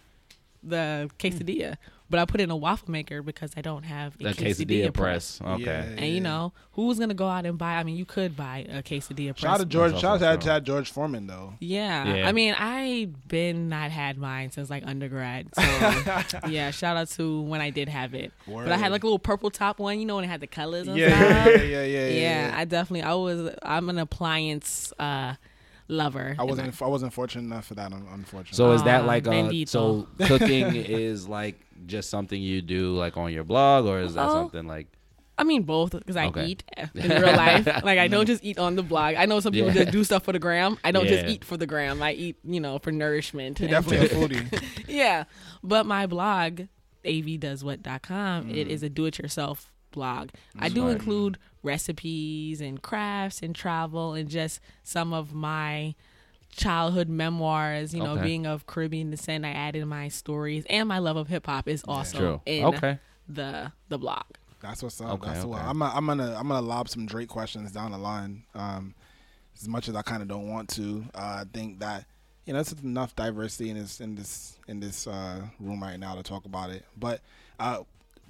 [0.61, 1.75] the quesadilla,
[2.13, 4.93] but I put it in a waffle maker because I don't have a the quesadilla
[4.93, 5.41] press.
[5.43, 5.63] Okay.
[5.63, 5.81] Yeah.
[5.81, 7.77] And you know who's gonna go out and buy?
[7.77, 9.39] I mean, you could buy a quesadilla press.
[9.39, 9.91] Shout out to George.
[9.93, 11.55] That's Shout out to George Foreman though.
[11.59, 12.13] Yeah.
[12.17, 12.27] Yeah.
[12.27, 15.47] I mean, I been not had mine since like undergrad.
[15.55, 15.61] So
[16.49, 18.31] yeah, shout out to when I did have it.
[18.47, 20.45] But I had like a little purple top one, you know, when it had the
[20.45, 21.47] colors and Yeah, stuff.
[21.47, 22.53] yeah, yeah, yeah, yeah, yeah.
[22.55, 25.33] I definitely I was I'm an appliance uh
[25.87, 26.35] lover.
[26.39, 26.81] I wasn't.
[26.81, 27.91] I wasn't fortunate enough for that.
[27.91, 28.55] Unfortunately.
[28.55, 29.67] So is that Ah, like uh, bendito.
[29.67, 34.27] so cooking is like just something you do like on your blog or is that
[34.27, 34.33] Oh.
[34.33, 34.87] something like
[35.37, 36.45] I mean both because I Okay.
[36.45, 36.63] eat
[36.95, 37.65] in real life.
[37.83, 38.27] Like I don't mm.
[38.27, 39.15] just eat on the blog.
[39.15, 39.83] I know some people Yeah.
[39.83, 40.77] just do stuff for the gram.
[40.83, 42.03] I don't just eat for the gram.
[42.03, 43.59] I eat, you know, for nourishment.
[43.59, 44.63] You're and definitely a foodie.
[44.87, 45.23] yeah.
[45.63, 46.61] But my blog,
[47.03, 48.69] avdoeswhat.com, it mm.
[48.69, 50.29] is a do it yourself blog.
[50.59, 50.91] I do Smart.
[50.93, 55.95] include recipes and crafts and travel and just some of my
[56.55, 58.23] childhood memoirs, you know, Okay.
[58.23, 59.45] being of Caribbean descent.
[59.45, 62.41] I added my stories and my love of hip hop is also true?
[62.45, 62.99] in Okay.
[63.27, 64.23] the the blog.
[64.61, 65.09] That's what's up.
[65.21, 65.61] Okay, That's what.
[65.61, 65.79] I'm.
[65.79, 66.35] gonna- I'm gonna.
[66.35, 68.43] I'm gonna lob some Drake questions down the line.
[68.55, 68.93] Um,
[69.59, 72.05] as much as I kind of don't want to, uh, I think that
[72.45, 76.15] you know there's enough diversity in this in this in this uh, room right now
[76.15, 76.85] to talk about it.
[76.97, 77.19] But
[77.59, 77.79] uh,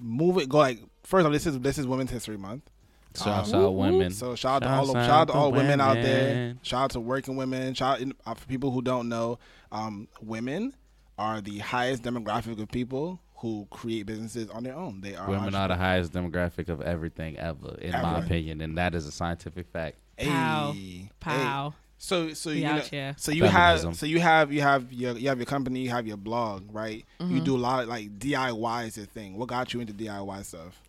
[0.00, 0.48] move it.
[0.48, 2.68] Go like first of all, this is this is Women's History Month.
[3.16, 4.10] Shout Um, out women.
[4.12, 6.54] So shout out to all of, shout out to to all women out there.
[6.62, 7.74] Shout out to working women.
[7.74, 9.38] Shout out uh, for people who don't know,
[9.72, 10.74] um, women
[11.18, 15.00] are the highest demographic of people who create businesses on their own.
[15.00, 18.94] They are Women are the highest demographic of everything ever, in my opinion, and that
[18.94, 19.96] is a scientific fact.
[20.18, 20.72] Pow.
[20.74, 21.70] Hey, Pow.
[21.70, 21.76] hey.
[21.96, 23.90] So so you out know, so you Feminism.
[23.90, 26.64] have so you have you have your you have your company, you have your blog,
[26.74, 27.04] right?
[27.20, 27.44] You Mm-hmm.
[27.44, 29.38] do a lot of like DIY is your thing.
[29.38, 30.82] What got you into DIY stuff?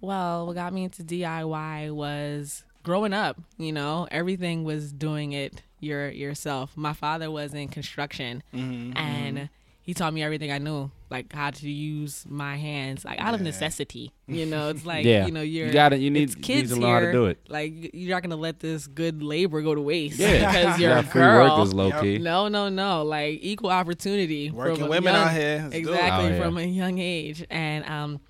[0.00, 5.62] Well, what got me into DIY was growing up, you know, everything was doing it
[5.80, 6.76] your yourself.
[6.76, 9.48] My father was in construction Mm-hmm, and
[9.82, 13.40] he taught me everything I knew, like how to use my hands, like out of
[13.40, 14.12] necessity.
[14.28, 16.40] You know, it's like yeah, you know, you're you got to You need, it's you
[16.40, 17.38] need kids to know how to do it.
[17.48, 20.98] Like you're not gonna let this good labor go to waste Yeah, because you you're
[20.98, 21.56] a got free girl.
[21.56, 22.02] workers, low Yep.
[22.02, 22.18] key.
[22.18, 23.04] No, no, no.
[23.04, 24.50] Like equal opportunity.
[24.50, 25.60] Working from women young- out here.
[25.64, 26.42] Let's exactly Oh, yeah.
[26.42, 28.20] from a young age and um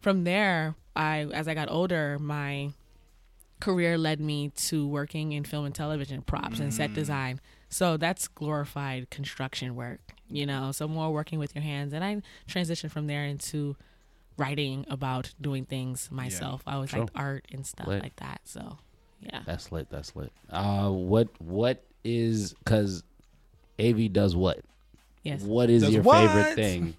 [0.00, 2.70] from there i as i got older my
[3.60, 6.76] career led me to working in film and television props and Mm.
[6.76, 11.92] set design so that's glorified construction work you know so more working with your hands
[11.92, 13.76] and i transitioned from there into
[14.36, 17.00] writing about doing things myself i was Sure.
[17.00, 18.02] liked art and stuff Lit.
[18.02, 18.78] like that so
[19.20, 19.88] yeah That's lit.
[19.88, 20.32] That's lit.
[20.50, 23.04] Uh, what what is because
[23.78, 24.58] Av does what?
[25.22, 26.18] yes What is Does your what?
[26.18, 26.96] favorite thing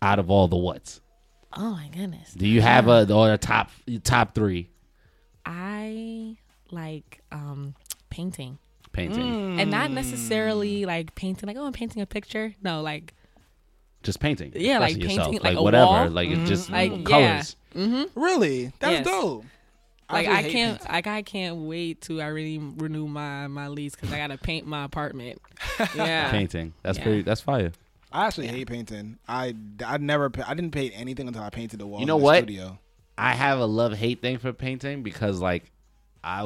[0.00, 1.02] out of all the whats?
[1.54, 3.70] Oh my goodness Do you have a or a top
[4.04, 4.68] top three
[5.44, 6.36] i
[6.70, 7.74] like um
[8.10, 8.58] painting
[8.92, 9.22] painting?
[9.56, 9.60] Mm.
[9.60, 13.14] and not necessarily like painting like oh i'm painting a picture no like
[14.02, 14.52] Just painting.
[14.56, 15.86] Yeah, like expressing yourself, painting, like a whatever.
[15.86, 16.08] wall.
[16.10, 16.46] Like it's mm-hmm.
[16.46, 17.04] just Like, yeah.
[17.04, 17.56] colors.
[17.74, 18.20] Mm-hmm.
[18.20, 18.72] Really?
[18.80, 19.06] That's Yes.
[19.06, 19.44] dope.
[20.10, 20.92] like really i can't painting.
[20.92, 24.66] like i can't wait to i really renew my my lease because i gotta paint
[24.66, 25.40] my apartment
[25.94, 26.74] yeah Painting.
[26.82, 27.04] That's Yeah.
[27.04, 27.22] pretty.
[27.22, 27.70] That's fire.
[28.12, 29.18] I actually hate painting.
[29.28, 32.00] I I never I didn't paint anything until I painted the wall.
[32.00, 32.38] You know in the what?
[32.44, 32.78] Studio.
[33.18, 35.70] I have a love hate thing for painting because like
[36.24, 36.44] I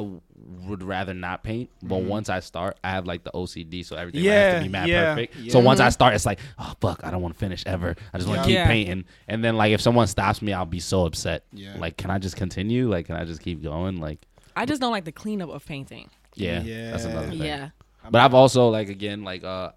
[0.65, 4.21] would rather not paint, but once I start, I have like the OCD, so everything
[4.23, 5.35] has Yeah, to be mad yeah, perfect.
[5.35, 5.51] yeah.
[5.51, 7.95] So once I start, it's like, oh fuck, I don't want to finish ever.
[8.11, 8.43] I just want Yeah.
[8.43, 8.67] to keep Yeah.
[8.67, 11.43] painting, and then like if someone stops me, I'll be so upset.
[11.53, 11.75] Yeah.
[11.77, 12.89] Like, can I just continue?
[12.89, 13.99] Like, can I just keep going?
[13.99, 14.25] Like,
[14.55, 16.89] i just don't like the cleanup of painting yeah, Yeah.
[16.91, 17.43] that's another thing.
[17.43, 17.69] yeah
[18.09, 19.71] But I've also like again like uh I-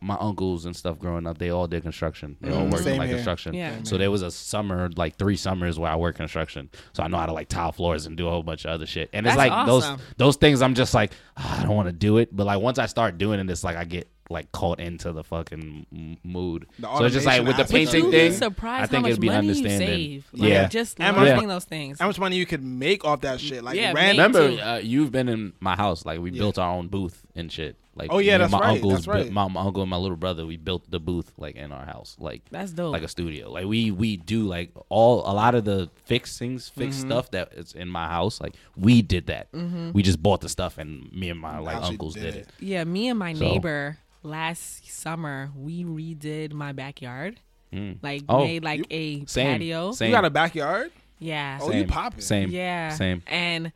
[0.00, 2.36] my uncles and stuff growing up, they all did construction.
[2.40, 2.70] They all Mhm.
[2.72, 3.16] worked in Same like here.
[3.16, 3.54] construction.
[3.54, 3.76] Yeah.
[3.84, 6.68] So there was a summer, like three summers, where I worked construction.
[6.92, 8.86] So I know how to like tile floors and do a whole bunch of other
[8.86, 9.08] shit.
[9.12, 10.00] And it's That's like those awesome.
[10.18, 10.60] those things.
[10.60, 13.16] I'm just like "Ah, I don't want to do it, but like once I start
[13.18, 16.66] doing it, it's like I get like caught into the fucking m- mood.
[16.78, 17.68] The so it's just like automation with the aspect.
[17.68, 18.30] But painting you'd thing.
[18.30, 19.88] be surprised I think how much it'd be money you understanding.
[19.88, 20.26] save.
[20.32, 20.68] Like, Yeah.
[20.68, 21.98] just And learning my- those things.
[22.00, 23.62] How much money you could make off that shit?
[23.62, 23.94] Like Yeah, rent.
[23.94, 24.60] make- Remember, too.
[24.62, 26.06] uh, you've been in my house.
[26.06, 26.38] Like we Yeah.
[26.38, 27.76] built our own booth and shit.
[27.94, 29.22] Like Oh, yeah, that's my right, uncles, that's right.
[29.24, 31.84] built- my, my uncle and my little brother, we built the booth like in our
[31.84, 32.92] house, like That's dope.
[32.92, 33.50] like a studio.
[33.50, 37.08] Like we we do like all a lot of the fixings, fix Mm-hmm.
[37.10, 38.40] stuff that is in my house.
[38.40, 39.52] Like we did that.
[39.52, 39.92] Mm-hmm.
[39.92, 42.40] We just bought the stuff, and me and my like Actually uncles did did it.
[42.40, 42.48] it.
[42.60, 47.40] yeah, me and my So- neighbor last summer we redid my backyard.
[47.72, 47.98] Mm.
[48.02, 49.92] Like Oh, made like a Same, patio.
[49.92, 50.08] same.
[50.10, 50.92] You got a backyard?
[51.18, 51.58] Yeah.
[51.60, 52.20] Oh, you popping.
[52.20, 52.90] Same, Yeah.
[52.90, 53.22] same.
[53.26, 53.72] And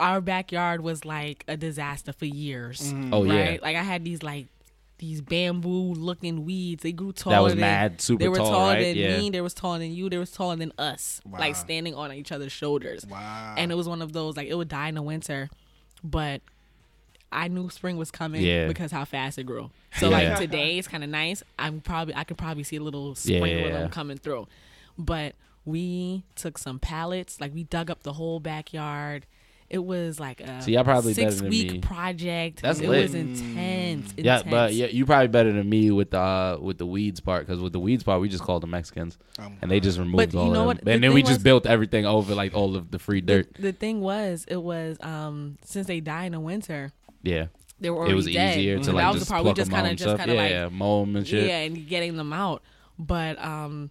[0.00, 2.92] our backyard was like a disaster for years.
[2.92, 3.14] Mm-hmm.
[3.14, 3.56] Oh yeah.
[3.60, 4.46] Like I had these like
[4.98, 6.82] these bamboo looking weeds.
[6.82, 7.36] They grew taller.
[7.36, 8.82] that was than, mad, super They were tall, taller right?
[8.82, 9.18] than yeah.
[9.18, 9.30] me.
[9.30, 10.08] They was taller than you.
[10.10, 11.20] They was taller than us.
[11.24, 11.38] Wow.
[11.38, 13.06] Like standing on each other's shoulders.
[13.06, 13.54] Wow.
[13.56, 15.50] And it was one of those like it would die in the winter,
[16.02, 16.42] but
[17.30, 18.66] I knew spring was coming Yeah.
[18.68, 19.70] because how fast it grew.
[19.98, 20.30] So Yeah.
[20.30, 21.42] like today it's kind of nice.
[21.58, 23.64] I'm probably I could probably see a little spring Yeah.
[23.64, 24.46] rhythm coming through,
[24.96, 25.34] but
[25.64, 27.40] we took some pallets.
[27.40, 29.26] Like we dug up the whole backyard.
[29.70, 31.78] It was like a See, y'all probably better six than week me.
[31.80, 32.62] project.
[32.62, 33.02] That's it lit.
[33.02, 34.14] was intense.
[34.16, 34.42] Yeah, intense.
[34.50, 37.60] but yeah, you probably better than me with the uh, with the weeds part because
[37.60, 40.40] with the weeds part we just called them Mexicans Um, and they just removed you
[40.40, 40.76] all know of what?
[40.78, 40.84] them.
[40.86, 43.52] The And then we thing just built everything over like all of the free dirt.
[43.58, 47.98] the thing was, it was um since they die in the winter, Yeah, they were
[47.98, 48.56] already it was dead.
[48.58, 49.90] easier to like that was just the part we pluck just them kind out of
[49.90, 50.18] and just stuff.
[50.18, 51.46] kind of yeah, like yeah, mow them and shit.
[51.46, 52.62] Yeah, and getting them out.
[52.98, 53.90] But um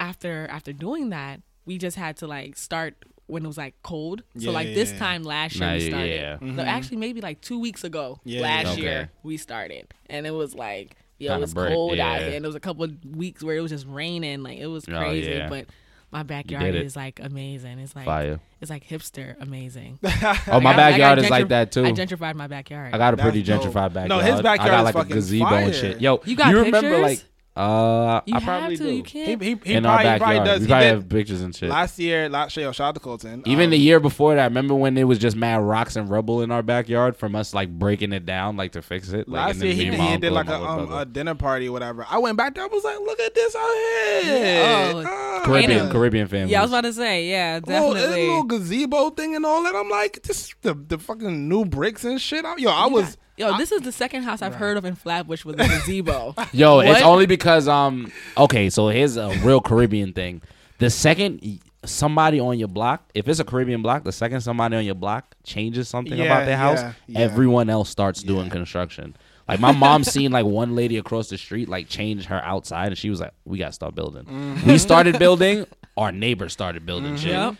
[0.00, 2.94] after after doing that, we just had to like start
[3.26, 4.22] when it was like cold.
[4.38, 4.98] So Yeah, like yeah, this yeah.
[4.98, 6.14] time last year Nah, we yeah, started.
[6.20, 6.34] yeah.
[6.34, 6.56] Mm-hmm.
[6.56, 8.82] No, actually maybe like two weeks ago Yeah, last yeah.
[8.84, 9.10] year Okay.
[9.22, 9.92] we started.
[10.08, 12.26] And it was like yo, Kinda it was break, cold out yeah.
[12.26, 14.42] here and there was a couple of weeks where it was just raining.
[14.42, 15.30] Like it was Oh, crazy.
[15.30, 15.48] yeah.
[15.48, 15.66] But
[16.12, 16.84] my backyard it.
[16.84, 17.80] is like amazing.
[17.80, 18.38] It's like Fire.
[18.60, 19.98] it's like hipster amazing.
[20.04, 21.84] Oh, my Like, I- I backyard is like gentrif- that too.
[21.84, 22.94] I gentrified my backyard.
[22.94, 23.62] I got a That's pretty dope.
[23.62, 24.08] gentrified backyard.
[24.10, 25.64] No, his backyard I got is like a fucking gazebo fire.
[25.64, 26.00] and shit.
[26.00, 27.02] Yo, You got remember pictures?
[27.02, 27.24] like
[27.56, 28.82] uh you I have probably to.
[28.82, 28.88] do.
[28.90, 29.42] You he can't.
[29.42, 30.60] he, he, in our probably, he probably does.
[30.60, 31.70] We probably did have pictures and shit.
[31.70, 32.28] last year.
[32.28, 33.42] Last show, shout out to Colton.
[33.46, 36.42] Even Um, the year before that, remember when it was just mad rocks and rubble
[36.42, 39.26] in our backyard from us like breaking it down like to fix it?
[39.28, 42.06] Like, Last year he, did- he did like a um, a dinner party whatever.
[42.10, 42.64] I went back there.
[42.64, 43.74] I was like, look at this out
[44.22, 44.62] here.
[44.66, 45.42] Oh, Ah.
[45.44, 46.52] Caribbean Ain't Caribbean family.
[46.52, 48.22] Yeah, I was about to say, yeah, Little, definitely.
[48.26, 49.74] little gazebo thing and all that.
[49.74, 52.44] I'm like, this the the fucking new bricks and shit.
[52.44, 54.84] I- Yo, I You was got- yo, this is the second house I've heard of
[54.84, 56.34] in Flatbush with a gazebo.
[56.52, 57.02] Yo, it's What?
[57.02, 60.42] only because um okay, so here's a real Caribbean thing.
[60.78, 64.76] The second y- somebody on your block, if it's a Caribbean block, the second somebody
[64.76, 67.18] on your block changes something Yeah, about their house, yeah, yeah.
[67.20, 68.52] everyone else starts doing Yeah.
[68.52, 69.16] construction.
[69.48, 72.98] Like my mom seen like one lady across the street like change her outside and
[72.98, 74.24] she was like, We gotta start building.
[74.24, 74.68] Mm-hmm.
[74.68, 77.30] We started building, our neighbor started building shit.
[77.32, 77.54] Yep.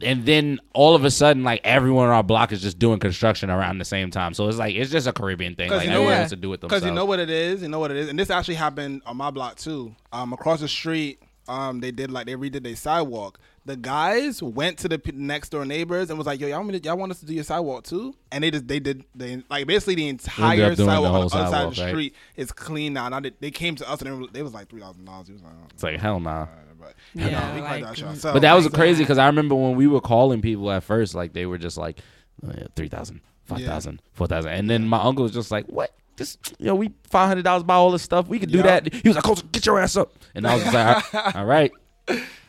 [0.00, 3.50] And then all of a sudden, like everyone on our block is just doing construction
[3.50, 4.32] around the same time.
[4.34, 5.70] So it's like it's just a Caribbean thing.
[5.70, 6.82] Like you know everyone what- has to do it themselves.
[6.82, 9.02] Because you know what it is, you know what it is, and this actually happened
[9.06, 9.94] on my block too.
[10.12, 13.40] Um, across the street, um, they did like they redid their sidewalk.
[13.64, 16.68] The guys went to the p- next door neighbors and was like, "Yo, y'all, want
[16.72, 19.04] me to- y'all want us to do your sidewalk too?" And they just they did
[19.14, 21.88] they like basically the entire doing the sidewalk on the other side of the right?
[21.90, 23.08] street is clean now.
[23.08, 25.28] Now they, they came to us and they, was like three thousand dollars.
[25.28, 26.46] Like, oh, It's like hell nah.
[26.78, 28.32] But Yeah, you know, we like, quite that shit mm.
[28.32, 31.14] But that was Like, crazy because I remember when we were calling people at first,
[31.14, 32.00] like they were just like
[32.46, 34.50] "Uh, 3,000, 5,000, 4,000.
[34.52, 35.92] And then my uncle was just like, what?
[36.16, 38.26] This, yo, we $500 buy all this stuff.
[38.28, 38.80] We could do Yeah.
[38.80, 38.92] that.
[38.94, 40.12] He was like, Coach, get your ass up.
[40.34, 41.72] And I was just like, all- all right.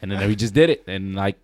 [0.01, 0.83] And then we just did it.
[0.87, 1.37] And like,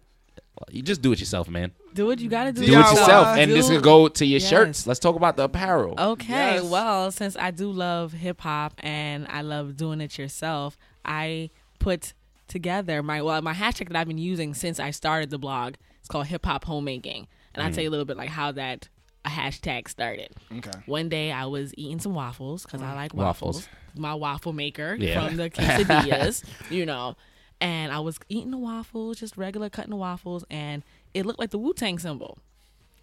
[0.72, 1.72] you just do it yourself, man.
[1.94, 2.66] do what you gotta do.
[2.66, 2.92] Do it DIY.
[2.92, 3.28] yourself.
[3.38, 4.50] And this Do- could go to your Yes.
[4.50, 4.88] shirts.
[4.88, 5.96] Let's talk about the apparel.
[5.98, 6.64] Okay, Yes.
[6.64, 12.14] well, since I do love hip hop and I love doing it yourself, I put
[12.48, 15.76] together my well my hashtag that I've been using since I started the blog.
[16.00, 17.74] It's called Hip Hop Homemaking, and I'll mm.
[17.74, 18.90] tell you a little bit like how that
[19.26, 20.30] a hashtag started.
[20.58, 20.72] Okay.
[20.86, 22.96] One day I was eating some waffles because I mm.
[22.96, 23.56] like Waffles.
[23.58, 23.70] waffles.
[23.98, 25.28] My waffle maker Yeah.
[25.28, 27.16] from the quesadillas, you know.
[27.62, 31.50] And I was eating the waffles, just regular cutting the waffles, and it looked like
[31.52, 32.38] the Wu Tang symbol.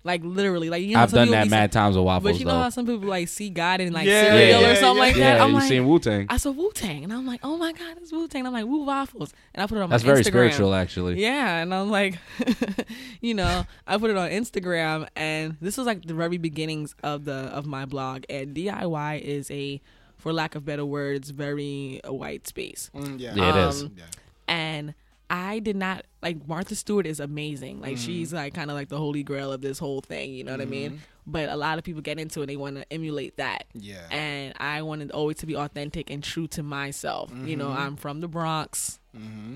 [0.05, 2.45] Like literally, like you know, I've done that be mad times with waffles, but you
[2.45, 2.63] know though.
[2.63, 5.39] how some people like see God in like Yeah, cereal yeah, or something like yeah,
[5.39, 5.41] that.
[5.43, 6.27] I'm like, seen Wu Tang.
[6.29, 8.45] I saw Wu Tang, and I'm like, oh my god, it's Wu Tang.
[8.45, 10.03] I'm like Wu waffles, and I put it on my body.
[10.03, 10.51] That's very Instagram.
[10.51, 11.21] spiritual, actually.
[11.23, 12.19] Yeah, and I'm like,
[13.21, 17.25] you know, I put it on Instagram, and this was like the very beginnings of
[17.25, 18.25] the of my blog.
[18.29, 19.81] And DIY is a,
[20.19, 22.91] for lack of better words, very a white space.
[22.95, 23.35] Mm, yeah.
[23.35, 23.83] Yeah, it is.
[23.83, 24.05] Um, Yeah.
[24.49, 24.95] And
[25.33, 27.81] I did not like Martha Stewart is amazing.
[27.81, 28.05] Like Mm-hmm.
[28.05, 30.35] she's like kind of like the holy grail of this whole thing.
[30.35, 31.01] You know what I mean?
[31.27, 32.43] But a lot of people get into it.
[32.45, 33.65] and They want to emulate that.
[33.73, 34.07] Yeah.
[34.11, 37.33] And I wanted always to be authentic and true to myself.
[37.45, 37.81] You know, Mm-hmm.
[37.83, 38.99] I'm from the Bronx.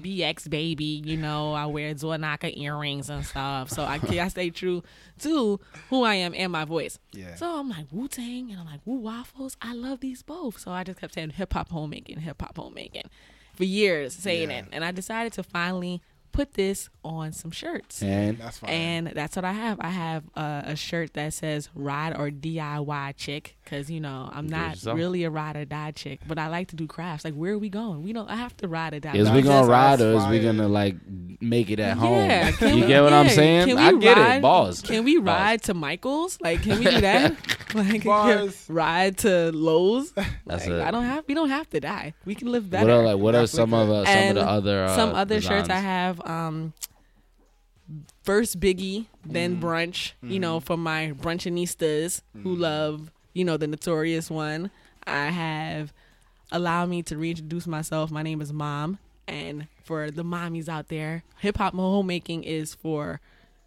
[0.03, 3.71] BX baby, you know, I wear door knocker earrings and stuff.
[3.71, 4.83] So I, I stay true
[5.21, 5.59] to
[5.89, 6.99] who I am and my voice.
[7.13, 7.35] Yeah.
[7.37, 9.57] So I'm like Wu Tang and I'm like Wu Waffles.
[9.63, 10.59] I love these both.
[10.59, 13.05] So I just kept saying hip hop homemaking, hip hop homemaking
[13.57, 14.59] for years, saying Yeah.
[14.59, 14.65] it.
[14.73, 16.01] And I decided to finally
[16.33, 18.03] put this on some shirts.
[18.03, 18.69] And That's fine.
[18.71, 19.79] And that's what I have.
[19.81, 24.47] I have uh, a shirt that says "Ride or DIY Chick" because you know I'm
[24.47, 27.25] Do not really a ride or die chick, but I like to do crafts.
[27.25, 28.03] Like, where are we going?
[28.03, 28.29] We don't.
[28.29, 29.17] I have to ride or die.
[29.17, 30.97] is we gonna ride or is we gonna like
[31.41, 32.53] make it at Yeah, home?
[32.59, 33.69] can You we- get what I'm saying?
[33.69, 34.83] can we I get ride- it, balls.
[34.83, 35.27] Can we Balls.
[35.27, 36.39] ride to Michaels?
[36.43, 37.35] Like, can we do that?
[37.75, 38.65] like, Bars.
[38.69, 40.13] ride to Lowe's?
[40.47, 40.81] That's Like, it.
[40.81, 41.25] I don't have.
[41.27, 42.15] We don't have to die.
[42.25, 42.93] We can live What better.
[42.93, 43.95] are like what are some of could.
[43.95, 46.21] uh, some And of the other uh, some other shirts I have.
[46.27, 46.73] Um,
[48.23, 49.33] first Biggie, Mm.
[49.33, 50.13] then Brunch.
[50.23, 52.61] You know, for my brunchinistas who Mm.
[52.61, 54.71] love you know the notorious one.
[55.07, 55.93] I have
[56.51, 58.11] allow me to reintroduce myself.
[58.11, 58.99] My name is Mom,
[59.29, 63.21] and for the mommies out there, hip hop homemaking is for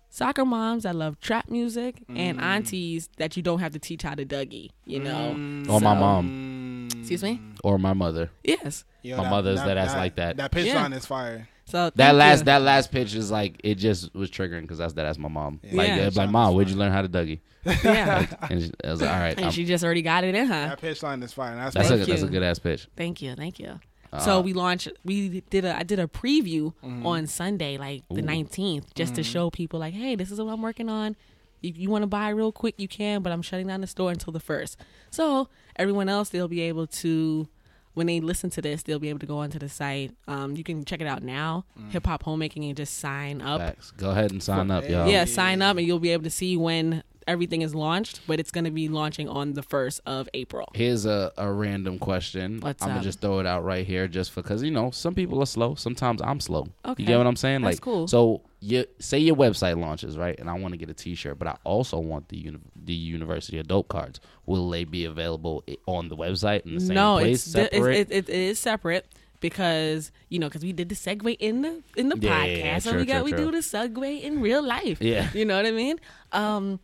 [0.09, 2.17] soccer moms that love trap music Mm.
[2.17, 4.69] and aunties that you don't have to teach how to Dougie.
[4.85, 5.29] You know,
[5.69, 7.39] Or my mom excuse me.
[7.63, 8.31] or my mother.
[8.43, 8.85] Yes.
[9.01, 10.37] Yo, My mother's that ass like that.
[10.37, 10.81] That pitch Yeah.
[10.81, 11.47] line is fire.
[11.65, 12.45] So That last you.
[12.45, 15.59] that last pitch is like it just was triggering because that's that that's my mom.
[15.63, 15.75] Yeah.
[15.75, 16.09] Like Yeah.
[16.15, 17.39] like mom, where'd you learn how to Dougie?
[17.83, 18.25] yeah.
[18.49, 20.47] And she, I was like, all right, and I'm- she just already got it in
[20.47, 20.69] her.
[20.69, 21.55] That pitch line is fire.
[21.55, 22.87] That's, that's a that's a good ass pitch.
[22.97, 23.79] Thank you, thank you.
[24.17, 24.41] So uh-huh.
[24.41, 24.87] we launched.
[25.05, 25.77] We did a.
[25.77, 27.05] I did a preview mm-hmm.
[27.05, 29.31] on Sunday, like the nineteenth, just to mm-hmm.
[29.31, 31.15] show people, like, hey, this is what I'm working on.
[31.61, 34.11] If you want to buy real quick, you can, but I'm shutting down the store
[34.11, 34.77] until the first.
[35.11, 37.47] So everyone else, they'll be able to.
[37.93, 40.15] When they listen to this, they'll be able to go onto the site.
[40.27, 41.91] Um, you can check it out now, mm.
[41.91, 43.59] Hip Hop Homemaking, and just sign up.
[43.59, 43.91] Facts.
[43.91, 45.09] Go ahead and sign up, y'all.
[45.09, 48.21] Yeah, sign up, and you'll be able to see when everything is launched.
[48.27, 50.67] But it's going to be launching on the first of April.
[50.73, 52.59] Here's a, a random question.
[52.59, 55.41] What's I'm gonna just throw it out right here, just because you know some people
[55.41, 55.75] are slow.
[55.75, 56.67] Sometimes I'm slow.
[56.85, 57.03] Okay.
[57.03, 57.61] You get what I'm saying?
[57.61, 58.07] That's like, cool.
[58.07, 60.37] So you say your website launches, right?
[60.39, 63.59] And I want to get a T-shirt, but I also want the uni- the University
[63.59, 64.19] of Dope cards.
[64.45, 67.71] Will they be available on the website in the same no, place, it's, di- it's
[67.75, 68.11] separate?
[68.11, 69.05] it, it, is separate
[69.39, 72.65] because you know because we did the segue in the in the Yeah, podcast, yeah,
[72.65, 73.45] yeah, so true, we got true, we true.
[73.45, 75.01] do the segue in real life.
[75.01, 75.29] Yeah.
[75.33, 75.99] you know what I mean.
[76.31, 76.79] Um,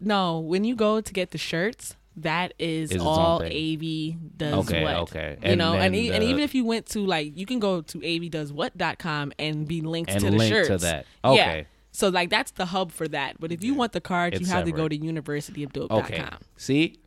[0.00, 1.94] no, when you go to get the shirts.
[2.20, 3.44] That is Is all.
[3.44, 4.96] AV does Okay, what.
[5.02, 5.36] okay.
[5.40, 7.80] You And know, and, e- and even if you went to like, you can go
[7.80, 10.82] to avdoeswhat.com and be linked And to the link to shirts.
[10.82, 11.06] that.
[11.24, 11.62] Yeah.
[11.92, 13.38] So like that's the hub for that.
[13.38, 15.00] But if you want the cards, It's you have to go separate.
[15.00, 15.98] to universityofdope.com.
[16.00, 16.24] Okay.
[16.56, 16.98] See?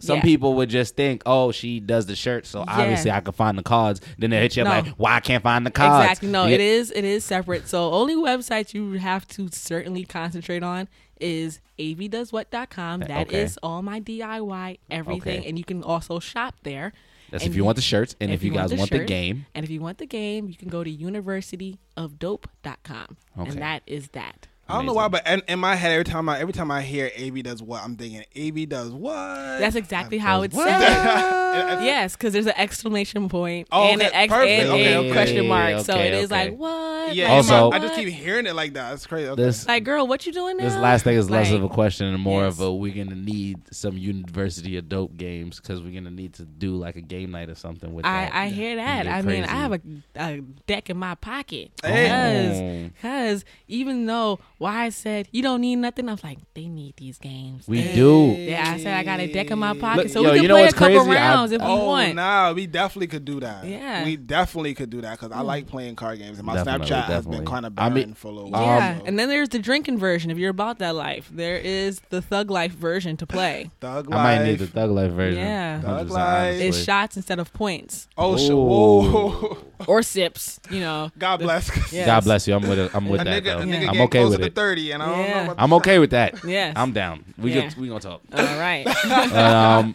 [0.00, 0.22] Some Yeah.
[0.22, 3.62] people would just think, oh, she does the shirt, so obviously I could find the
[3.62, 4.00] cards.
[4.18, 4.80] Then they hit you up No.
[4.90, 6.04] like, why I can't find the cards?
[6.10, 6.28] Exactly.
[6.30, 7.68] No, You it is it is separate.
[7.68, 10.88] So only websites you have to certainly concentrate on
[11.20, 13.02] is avdoeswhat.com.
[13.02, 13.58] Eh, that is Okay.
[13.62, 15.48] all my DIY everything Okay.
[15.48, 16.92] and you can also shop there.
[17.30, 19.46] That's And if you want the shirts, and if, you guys the want the game,
[19.54, 23.16] And if you want the game, you can go to universityofdope.com.
[23.38, 23.50] Okay.
[23.50, 24.46] And that is that.
[24.68, 26.80] I don't know why, but in, in my head, every time I every time I
[26.80, 29.14] hear AV does what, I'm thinking AV does what.
[29.58, 30.68] That's exactly how it's What?
[30.68, 31.34] said.
[31.54, 35.12] Yes, because there's an exclamation point Oh, and okay, an X and Okay, a okay.
[35.12, 35.84] question mark.
[35.84, 37.14] so Okay, it is like what?
[37.14, 38.90] Yeah, Like, Also- I just keep hearing it like that.
[38.90, 39.28] That's crazy.
[39.28, 39.40] Okay.
[39.40, 40.64] this like, girl, what you doing now?
[40.64, 42.54] this last thing is less Like, of a question and more yes.
[42.54, 46.44] of a we're gonna need some University of Dope games because we're gonna need to
[46.44, 48.34] do like a game night or something with I, that.
[48.34, 49.06] I hear that.
[49.06, 49.80] I mean, I have a,
[50.16, 51.70] a deck in my pocket.
[51.84, 52.90] Hey.
[52.96, 56.94] Because even though why I said you don't need nothing, I was like, they need
[56.96, 57.66] these games.
[57.66, 58.34] we do.
[58.38, 60.42] yeah, I said I got a deck in my pocket, Look, so yo, we can
[60.42, 61.10] you know play a couple crazy?
[61.10, 62.14] I- rounds if we Oh, want.
[62.14, 63.64] nah, we definitely could do that.
[63.66, 64.04] Yeah.
[64.04, 67.04] We definitely could do that because I like playing card games, and my Definitely, Snapchat
[67.06, 68.78] has been kind of I barren mean- for a little Um, while.
[68.78, 69.04] Yeah, so.
[69.06, 70.30] and then there's the drinking version.
[70.30, 73.70] If you're about that life, there is the thug life version to play.
[73.80, 74.60] Thug I might need Life.
[74.60, 75.40] the Thug Life version.
[75.40, 75.80] Yeah.
[75.80, 76.22] Thug Life.
[76.44, 76.66] honestly.
[76.68, 78.50] It's shots instead of points Oh, shit.
[78.52, 79.56] Ooh.
[79.86, 79.94] Whoa.
[79.94, 80.60] or sips.
[80.70, 81.10] You know.
[81.18, 81.70] God bless.
[81.94, 82.06] Yes.
[82.06, 82.54] God bless you.
[82.54, 82.90] I'm with it.
[82.94, 83.90] I'm with a that nigga, a nigga Yeah.
[83.90, 84.54] I'm okay closer with to it.
[84.54, 85.42] 30, and I don't Yeah.
[85.42, 86.44] know what I'm okay with that.
[86.44, 86.72] Yes.
[86.76, 87.24] I'm down.
[87.38, 87.62] We Yeah.
[87.62, 88.20] get, we gonna talk.
[88.32, 88.86] All right.
[89.32, 89.94] um,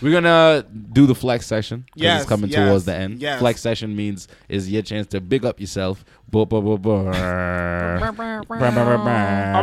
[0.00, 1.84] we're gonna do the flex session.
[1.94, 3.20] Yes, it's coming yes, towards the end.
[3.20, 3.40] yes.
[3.40, 6.04] Flex session means is your chance to big up yourself.
[6.32, 6.64] I'm gonna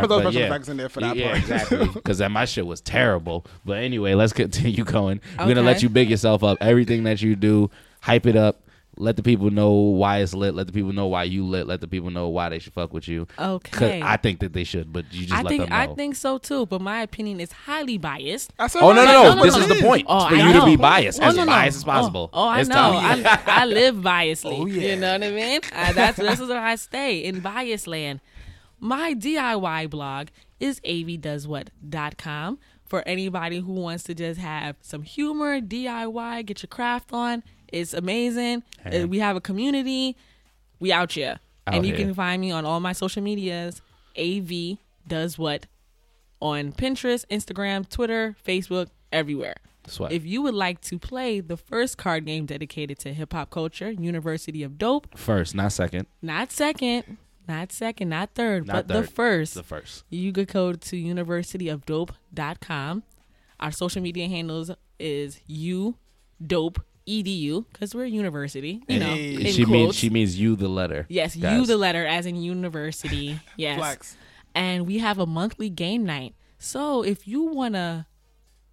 [0.08, 0.46] throw special yeah.
[0.46, 1.38] effects in there for that yeah, part.
[1.38, 1.88] exactly.
[1.94, 3.44] Because that my shit was terrible.
[3.64, 5.20] But anyway, let's continue going.
[5.38, 6.58] We're gonna let you big yourself up.
[6.60, 7.70] Everything that you do,
[8.00, 8.60] hype it up.
[8.98, 10.54] Let the people know why it's lit.
[10.54, 11.66] Let the people know why you lit.
[11.66, 13.26] Let the people know why they should fuck with you.
[13.38, 14.02] Okay.
[14.02, 15.76] I think that they should, but you just I let think them know.
[15.76, 18.52] I think so too, but my opinion is highly biased.
[18.58, 19.22] That's Oh no, no, no!
[19.22, 19.74] No, no, this no, is no.
[19.76, 20.04] the point.
[20.08, 20.66] Oh, for I you to know.
[20.66, 21.52] be biased, Oh, as no, no.
[21.52, 22.30] biased as Oh, possible.
[22.34, 22.74] Oh, I It's know.
[22.74, 23.26] time.
[23.26, 24.58] I, I live biasly.
[24.60, 24.90] Oh, yeah.
[24.90, 25.60] You know what I mean?
[25.72, 28.20] Uh, that's this is where I stay in bias land.
[28.78, 30.28] My DIY blog
[30.60, 37.12] is avdoeswhat.com for anybody who wants to just have some humor, DIY, get your craft
[37.12, 37.42] on.
[37.72, 38.62] It's amazing.
[38.84, 39.02] Hey.
[39.02, 40.16] Uh, We have a community.
[40.78, 41.40] We out here.
[41.66, 42.06] Out and you here.
[42.06, 43.82] can find me on all my social medias.
[44.18, 45.66] AV does what
[46.40, 49.56] on Pinterest, Instagram, Twitter, Facebook, everywhere.
[49.86, 50.12] Sweat.
[50.12, 53.90] If you would like to play the first card game dedicated to hip hop culture,
[53.90, 56.06] University of Dope, First, not second.
[56.20, 57.16] not second,
[57.48, 60.04] not second, not third, Not but the first, The first.
[60.10, 63.02] you could go to universityofdope.com.
[63.60, 65.96] Our social media handles is you
[66.44, 69.14] dope edu because we're a university, you know.
[69.50, 71.06] She means she means you the letter.
[71.08, 73.40] Yes, you the letter as in university.
[73.56, 73.78] Yes.
[73.78, 74.16] Flex.
[74.54, 76.34] And we have a monthly game night.
[76.58, 78.06] So if you wanna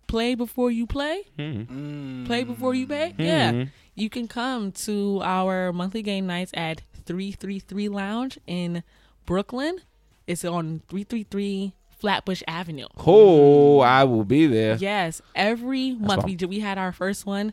[0.08, 2.26] play before you play, Mhm.
[2.26, 3.66] play before you pay, yeah.
[3.96, 8.84] You can come to our monthly game nights at 333 Lounge in
[9.26, 9.80] Brooklyn.
[10.28, 12.88] It's on 333 Flatbush Avenue.
[13.06, 14.76] Oh, I will be there.
[14.76, 16.50] Yes, every month we did.
[16.50, 17.52] We had our first one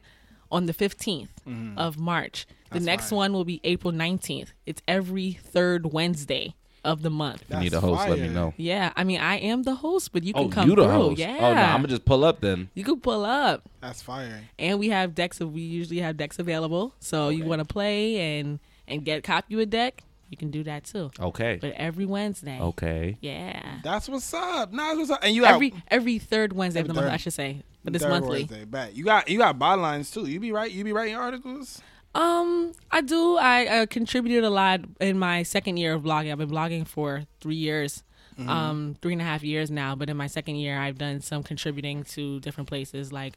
[0.50, 1.78] on the 15th mm-hmm.
[1.78, 2.46] of March.
[2.70, 3.16] The That's next fire.
[3.18, 4.48] one will be April 19th.
[4.66, 6.54] It's every third Wednesday
[6.84, 7.42] of the month.
[7.48, 8.54] If you need a That's host, let me know.
[8.56, 10.92] Yeah, I mean, I am the host, but you can Oh, come you the through.
[10.92, 11.20] host.
[11.20, 12.70] Oh, yeah, Oh no, I'm gonna just pull up then.
[12.74, 14.44] you can pull up, That's fire.
[14.58, 15.40] and we have decks.
[15.40, 19.46] We usually have decks available, so oh, you want to play and and get copy
[19.54, 21.10] you a deck, you can do that too.
[21.20, 21.58] Okay.
[21.60, 23.16] But every Wednesday, Okay.
[23.20, 24.72] yeah, That's what's up.
[24.72, 25.20] Nah, that's what's up.
[25.22, 27.94] And you every got every third Wednesday of Every the month, I should say, but
[27.94, 28.40] it's third monthly.
[28.44, 28.96] Wednesday, bet.
[28.96, 30.26] You got you got bylines too.
[30.28, 30.70] You be right.
[30.70, 31.80] You be writing articles.
[32.14, 33.36] Um, I do.
[33.36, 36.32] I uh, contributed a lot in my second year of blogging.
[36.32, 38.04] I've been blogging for three years,
[38.38, 39.94] um, three and a half years now.
[39.94, 43.34] But in my second year, I've done some contributing to different places like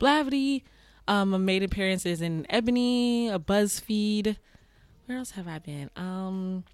[0.00, 0.62] Blavity.
[1.08, 4.36] Um, I made appearances in Ebony, a BuzzFeed.
[5.12, 5.90] Where else have I been?
[5.94, 6.64] Um,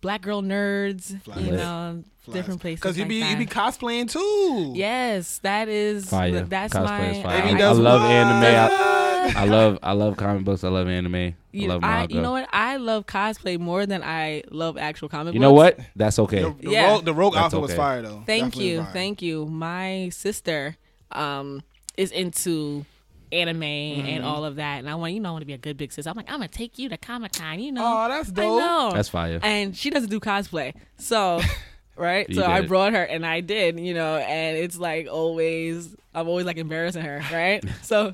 [0.00, 1.20] Black Girl Nerds.
[1.22, 1.40] Flash.
[1.40, 2.78] You know, different places.
[2.80, 3.30] Because you like be that.
[3.32, 4.74] you be cosplaying too.
[4.78, 6.08] Yes, that is.
[6.08, 6.42] Fire.
[6.42, 7.10] That's Cosplay my.
[7.10, 7.42] is fire.
[7.42, 8.10] I, I love what?
[8.12, 8.44] anime.
[8.44, 10.62] I, I love I love comic books.
[10.62, 11.16] I love anime.
[11.16, 12.48] I You, love I, you know what?
[12.52, 15.34] I love cosplay more than I love actual comic books.
[15.34, 15.42] You books.
[15.42, 15.80] know what?
[15.96, 16.42] That's okay.
[16.42, 16.92] The, the Yeah.
[16.92, 17.76] rogue, the rogue That's outfit was okay.
[17.76, 18.22] fire though.
[18.24, 18.92] Thank Definitely you, fire.
[18.92, 19.46] thank you.
[19.46, 20.76] My sister
[21.10, 21.64] um
[21.96, 22.86] is into
[23.32, 24.06] anime Mm-hmm.
[24.06, 25.76] and all of that, and I want you know I want to be a good
[25.76, 26.06] big sis.
[26.06, 27.82] I'm like I'm gonna take you to Comic Con, you know.
[27.84, 28.60] Oh, that's I dope.
[28.60, 28.90] know.
[28.92, 29.38] That's fire.
[29.42, 31.40] And she doesn't do cosplay, so
[31.96, 32.28] right.
[32.28, 34.16] You so I brought her, and I did, you know.
[34.16, 37.64] And it's like always, I'm always like embarrassing her, right?
[37.82, 38.12] so,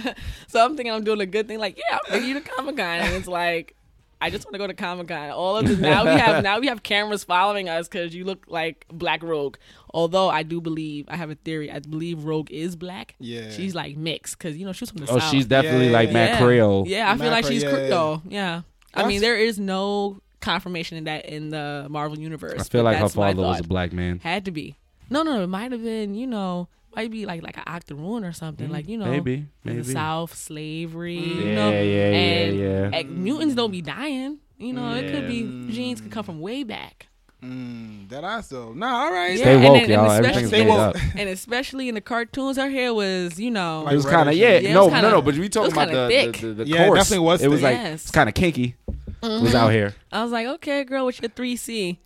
[0.48, 2.76] so I'm thinking I'm doing a good thing, like yeah, I'm taking you to Comic
[2.76, 3.74] Con, and it's like.
[4.20, 5.30] I just want to go to Comic Con.
[5.30, 8.44] All of this now we have now we have cameras following us because you look
[8.48, 9.56] like Black Rogue.
[9.94, 11.70] Although I do believe I have a theory.
[11.70, 13.14] I believe Rogue is black.
[13.18, 13.50] Yeah.
[13.50, 15.16] she's like mixed because you know she's from the South.
[15.16, 15.30] Oh, south.
[15.30, 16.38] she's definitely Yeah, like yeah, Matt yeah.
[16.38, 16.84] Creole.
[16.86, 18.22] Yeah, I feel like she's yeah, crypto.
[18.28, 18.62] Yeah.
[18.94, 22.60] I mean, there is no confirmation in that in the Marvel universe.
[22.60, 24.20] I feel like her father was a black man.
[24.20, 24.76] Had to be.
[25.10, 26.14] No, no, it might have been.
[26.14, 28.68] You know, might be like like an octoroon or something.
[28.70, 29.78] like you know, Mm, Maybe, maybe.
[29.82, 31.18] the South, slavery.
[31.18, 31.36] Mm.
[31.36, 32.98] You Yeah, know, yeah, yeah, and, yeah.
[32.98, 34.38] and mutants don't be dying.
[34.58, 37.06] You know, it could be genes could come from way back.
[37.40, 38.72] Mm, that I so.
[38.72, 39.30] Nah, all right.
[39.38, 40.10] Yeah, Stay and woke, then- and y'all.
[40.10, 40.78] especially- Everything's Stay woke.
[40.80, 40.96] up.
[41.16, 44.34] and especially in the cartoons, her hair was, you know, Like It was kind of
[44.34, 44.58] yeah.
[44.58, 45.22] Yeah, no, kinda- no, no.
[45.22, 46.40] But we talking about the, the, thick.
[46.40, 46.98] the, the Yeah, it course.
[46.98, 47.64] definitely was It was thick.
[47.76, 48.02] like Yes.
[48.02, 48.74] it's kind of kinky.
[49.22, 51.98] It was out here, I was like, okay, girl, what's your three C?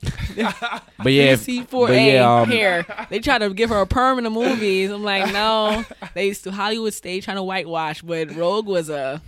[0.99, 2.87] but yeah, C four A yeah, um, hair.
[3.11, 4.91] They try to give her a perm in the movies.
[4.91, 5.85] I'm like, no.
[6.15, 9.21] They used to Hollywood stage trying to whitewash, but Rogue was a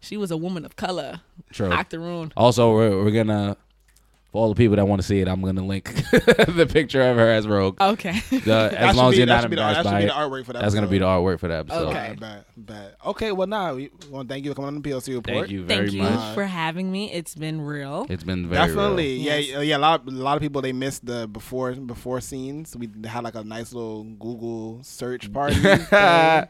[0.00, 1.20] she was a woman of color.
[1.52, 1.70] True.
[1.70, 2.32] Octoroon.
[2.36, 3.56] Also, we're, we're gonna
[4.32, 7.16] for all the people that want to see it, I'm gonna link the picture of
[7.18, 7.80] her as Rogue.
[7.80, 8.18] Okay.
[8.30, 10.12] The, as should long as you're not should be the- embarrassed that should be the
[10.14, 11.88] artwork for that that's gonna be the artwork for that episode.
[11.88, 11.98] Okay.
[11.98, 12.96] Alright, bet, bet.
[13.06, 15.24] Okay, well, now we want to thank you for coming on the POC report.
[15.36, 16.34] Thank you very Thank you much.
[16.34, 17.12] for having me.
[17.12, 18.06] It's been real.
[18.08, 19.22] It's been very Definitely, real.
[19.22, 19.48] yeah, Yes.
[19.50, 19.76] yeah, yeah.
[19.76, 22.74] A lot, a lot of people they missed the before before scenes.
[22.76, 25.56] We had like a nice little Google search party.
[25.56, 25.78] thing.
[25.90, 26.46] Yeah,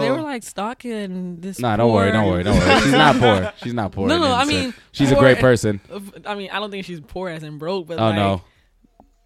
[0.00, 1.58] they were like stalking this.
[1.58, 2.80] Nah, don't worry, don't worry, don't worry.
[2.80, 3.52] She's not poor.
[3.62, 4.08] She's not poor.
[4.08, 4.64] No, no, I innocent.
[4.64, 5.80] mean, she's a great person.
[6.26, 8.42] I mean, I don't think she's poor as in broke, but Oh like, no,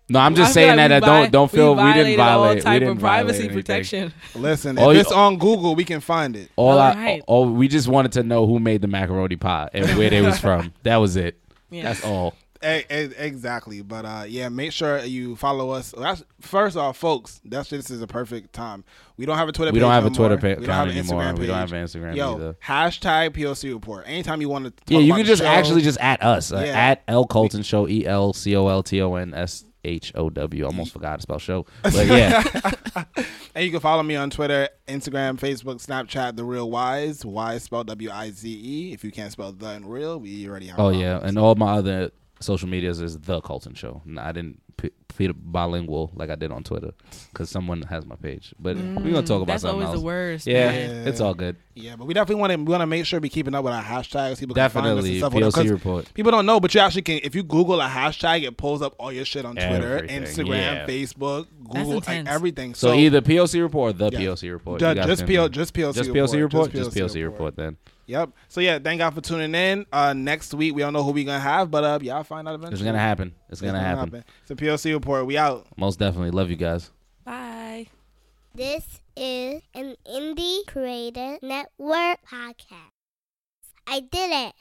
[0.08, 1.02] no, I'm just feel saying like that.
[1.02, 2.66] we I don't don't feel we, didn't violate.
[2.66, 4.12] all we didn't of privacy violate protection.
[4.34, 6.50] Listen, All if you- it's on Google, we can find it.
[6.56, 9.96] All All I, all we just wanted to know who made the macaroni pie and
[9.96, 10.72] where they was from.
[10.82, 11.38] That was it.
[11.70, 11.84] Yeah.
[11.84, 12.34] That's all.
[12.62, 13.82] Exactly.
[13.82, 15.94] But uh, yeah, make sure you follow us.
[15.96, 18.84] That's, first off, folks, that's this is a perfect time.
[19.16, 19.72] We don't have a Twitter.
[19.72, 20.54] We don't have a Twitter more.
[20.56, 21.22] pa- We don't have account an anymore.
[21.22, 22.56] Instagram We don't have an Instagram Yo, either.
[22.64, 24.04] hashtag POC report.
[24.06, 26.62] Anytime you want to, talk Yeah, you can just show, actually just at us uh,
[26.64, 26.78] Yeah.
[26.78, 30.28] at El Colton Show E L C O L T O N S H O
[30.30, 30.64] W.
[30.66, 32.42] Almost forgot to spell show, but yeah,
[33.54, 37.24] And you can follow me on Twitter, Instagram, Facebook, Snapchat, The Real Wize.
[37.24, 38.92] Wize spelled W I Z E.
[38.92, 40.78] If you can't spell the and real, we already have.
[40.78, 42.10] oh yeah, and all my other
[42.40, 44.02] social medias is the Colton Show.
[44.18, 46.92] I didn't p- feed bilingual like I did on Twitter
[47.32, 48.54] because someone has my page.
[48.58, 50.00] But we're gonna mm, talk about That's something always else.
[50.00, 50.46] the worst.
[50.46, 51.08] Yeah, man.
[51.08, 51.56] it's all good.
[51.74, 53.72] Yeah, but we definitely want to we want to make sure we keeping up with
[53.74, 54.38] our hashtags.
[54.40, 55.32] People can find us and Definitely stuff.
[55.34, 56.14] POC 'cause report.
[56.14, 57.20] People don't know, but you actually can.
[57.22, 60.48] If you Google a hashtag, it pulls up all your shit on Twitter, Everything, Instagram,
[60.48, 60.86] yeah.
[60.86, 62.74] Facebook, Google, like everything.
[62.74, 64.20] So, either POC report or the Yeah.
[64.28, 64.80] POC report.
[64.80, 66.72] Ju- You just can- PL, just POC, just POC report.
[66.72, 67.56] Just POC POC report.
[67.56, 67.76] Then
[68.10, 68.30] Yep.
[68.48, 69.86] So yeah, thank God for tuning in.
[69.92, 72.54] Uh, next week we don't know who we gonna have, but uh, y'all find out
[72.56, 72.74] eventually.
[72.74, 73.34] it's gonna happen.
[73.48, 74.24] It's gonna happen.
[74.42, 75.26] It's a POC report.
[75.26, 75.66] We out.
[75.76, 76.32] Most definitely.
[76.32, 76.90] Love you guys.
[77.24, 77.86] Bye.
[78.52, 78.84] This
[79.16, 82.90] is an Indie Creative Network podcast.
[83.86, 84.54] I did it.